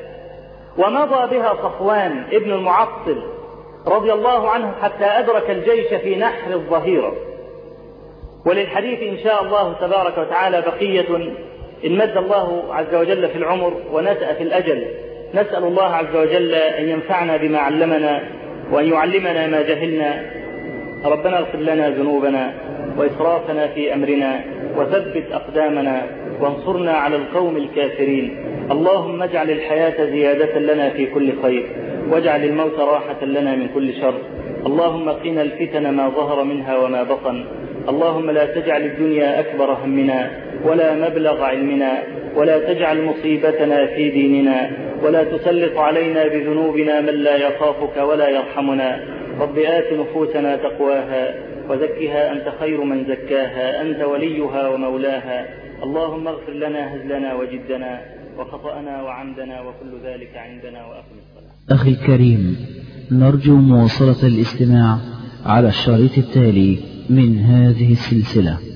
ومضى 0.79 1.37
بها 1.37 1.55
صفوان 1.55 2.25
ابن 2.33 2.53
المعطل 2.53 3.23
رضي 3.87 4.13
الله 4.13 4.51
عنه 4.51 4.73
حتى 4.83 5.05
أدرك 5.05 5.51
الجيش 5.51 5.95
في 5.95 6.17
نحر 6.17 6.53
الظهيرة. 6.53 7.13
وللحديث 8.47 9.03
إن 9.03 9.19
شاء 9.25 9.43
الله 9.43 9.73
تبارك 9.73 10.19
وتعالى 10.19 10.61
بقية 10.61 11.17
إن 11.85 11.97
مد 11.97 12.17
الله 12.17 12.75
عز 12.75 12.95
وجل 12.95 13.29
في 13.29 13.39
العمر 13.39 13.75
ونسأ 13.93 14.35
في 14.35 14.43
الأجل. 14.43 14.87
نسأل 15.35 15.65
الله 15.65 15.95
عز 15.95 16.17
وجل 16.17 16.55
أن 16.55 16.89
ينفعنا 16.89 17.37
بما 17.37 17.59
علمنا 17.59 18.23
وأن 18.71 18.93
يعلمنا 18.93 19.47
ما 19.47 19.63
جهلنا. 19.63 20.42
ربنا 21.05 21.39
اغفر 21.39 21.59
لنا 21.59 21.91
ذنوبنا 21.91 22.53
وإسرافنا 22.99 23.67
في 23.67 23.95
أمرنا 23.95 24.41
وثبت 24.77 25.25
أقدامنا 25.33 26.07
وانصرنا 26.41 26.93
على 26.93 27.17
القوم 27.17 27.57
الكافرين. 27.57 28.37
اللهم 28.71 29.23
اجعل 29.23 29.51
الحياة 29.51 30.05
زيادة 30.05 30.59
لنا 30.59 30.91
في 30.91 31.07
كل 31.07 31.33
خير 31.43 31.65
واجعل 32.11 32.45
الموت 32.45 32.79
راحة 32.79 33.25
لنا 33.25 33.57
من 33.57 33.69
كل 33.75 33.93
شر. 33.95 34.15
اللهم 34.67 35.09
قنا 35.09 35.43
الفتن 35.43 35.91
ما 35.91 36.09
ظهر 36.09 36.45
منها 36.45 36.77
وما 36.77 37.03
بطن. 37.03 37.45
اللهم 37.89 38.31
لا 38.31 38.45
تجعل 38.45 38.83
الدنيا 38.83 39.41
أكبر 39.41 39.73
همنا 39.85 40.31
ولا 40.65 40.95
مبلغ 40.95 41.43
علمنا 41.43 42.03
ولا 42.37 42.59
تجعل 42.59 43.03
مصيبتنا 43.03 43.87
في 43.87 44.11
ديننا 44.11 44.71
ولا 45.03 45.25
تسلط 45.25 45.79
علينا 45.79 46.27
بذنوبنا 46.27 47.01
من 47.01 47.15
لا 47.15 47.37
يخافك 47.37 47.97
ولا 47.97 48.29
يرحمنا. 48.29 49.01
رب 49.41 49.59
آت 49.59 49.93
نفوسنا 49.93 50.57
تقواها 50.57 51.35
وزكها 51.69 52.33
أنت 52.33 52.53
خير 52.61 52.85
من 52.85 53.05
زكاها 53.05 53.83
أنت 53.83 54.01
وليها 54.03 54.69
ومولاها. 54.69 55.47
اللهم 55.83 56.29
اغفر 56.29 56.53
لنا 56.53 56.95
هزلنا 56.95 57.35
وجدنا 57.35 58.01
وخطأنا 58.39 59.03
وعمدنا 59.03 59.61
وكل 59.61 59.93
ذلك 60.05 60.37
عندنا 60.37 60.87
وأقم 60.87 61.17
الصلاة. 61.19 61.53
أخي 61.71 61.91
الكريم 61.91 62.57
نرجو 63.11 63.57
مواصلة 63.57 64.29
الاستماع 64.29 64.99
على 65.47 65.69
الشريط 65.69 66.19
التالي 66.19 66.79
من 67.11 67.39
هذه 67.39 67.93
السلسلة. 67.93 68.72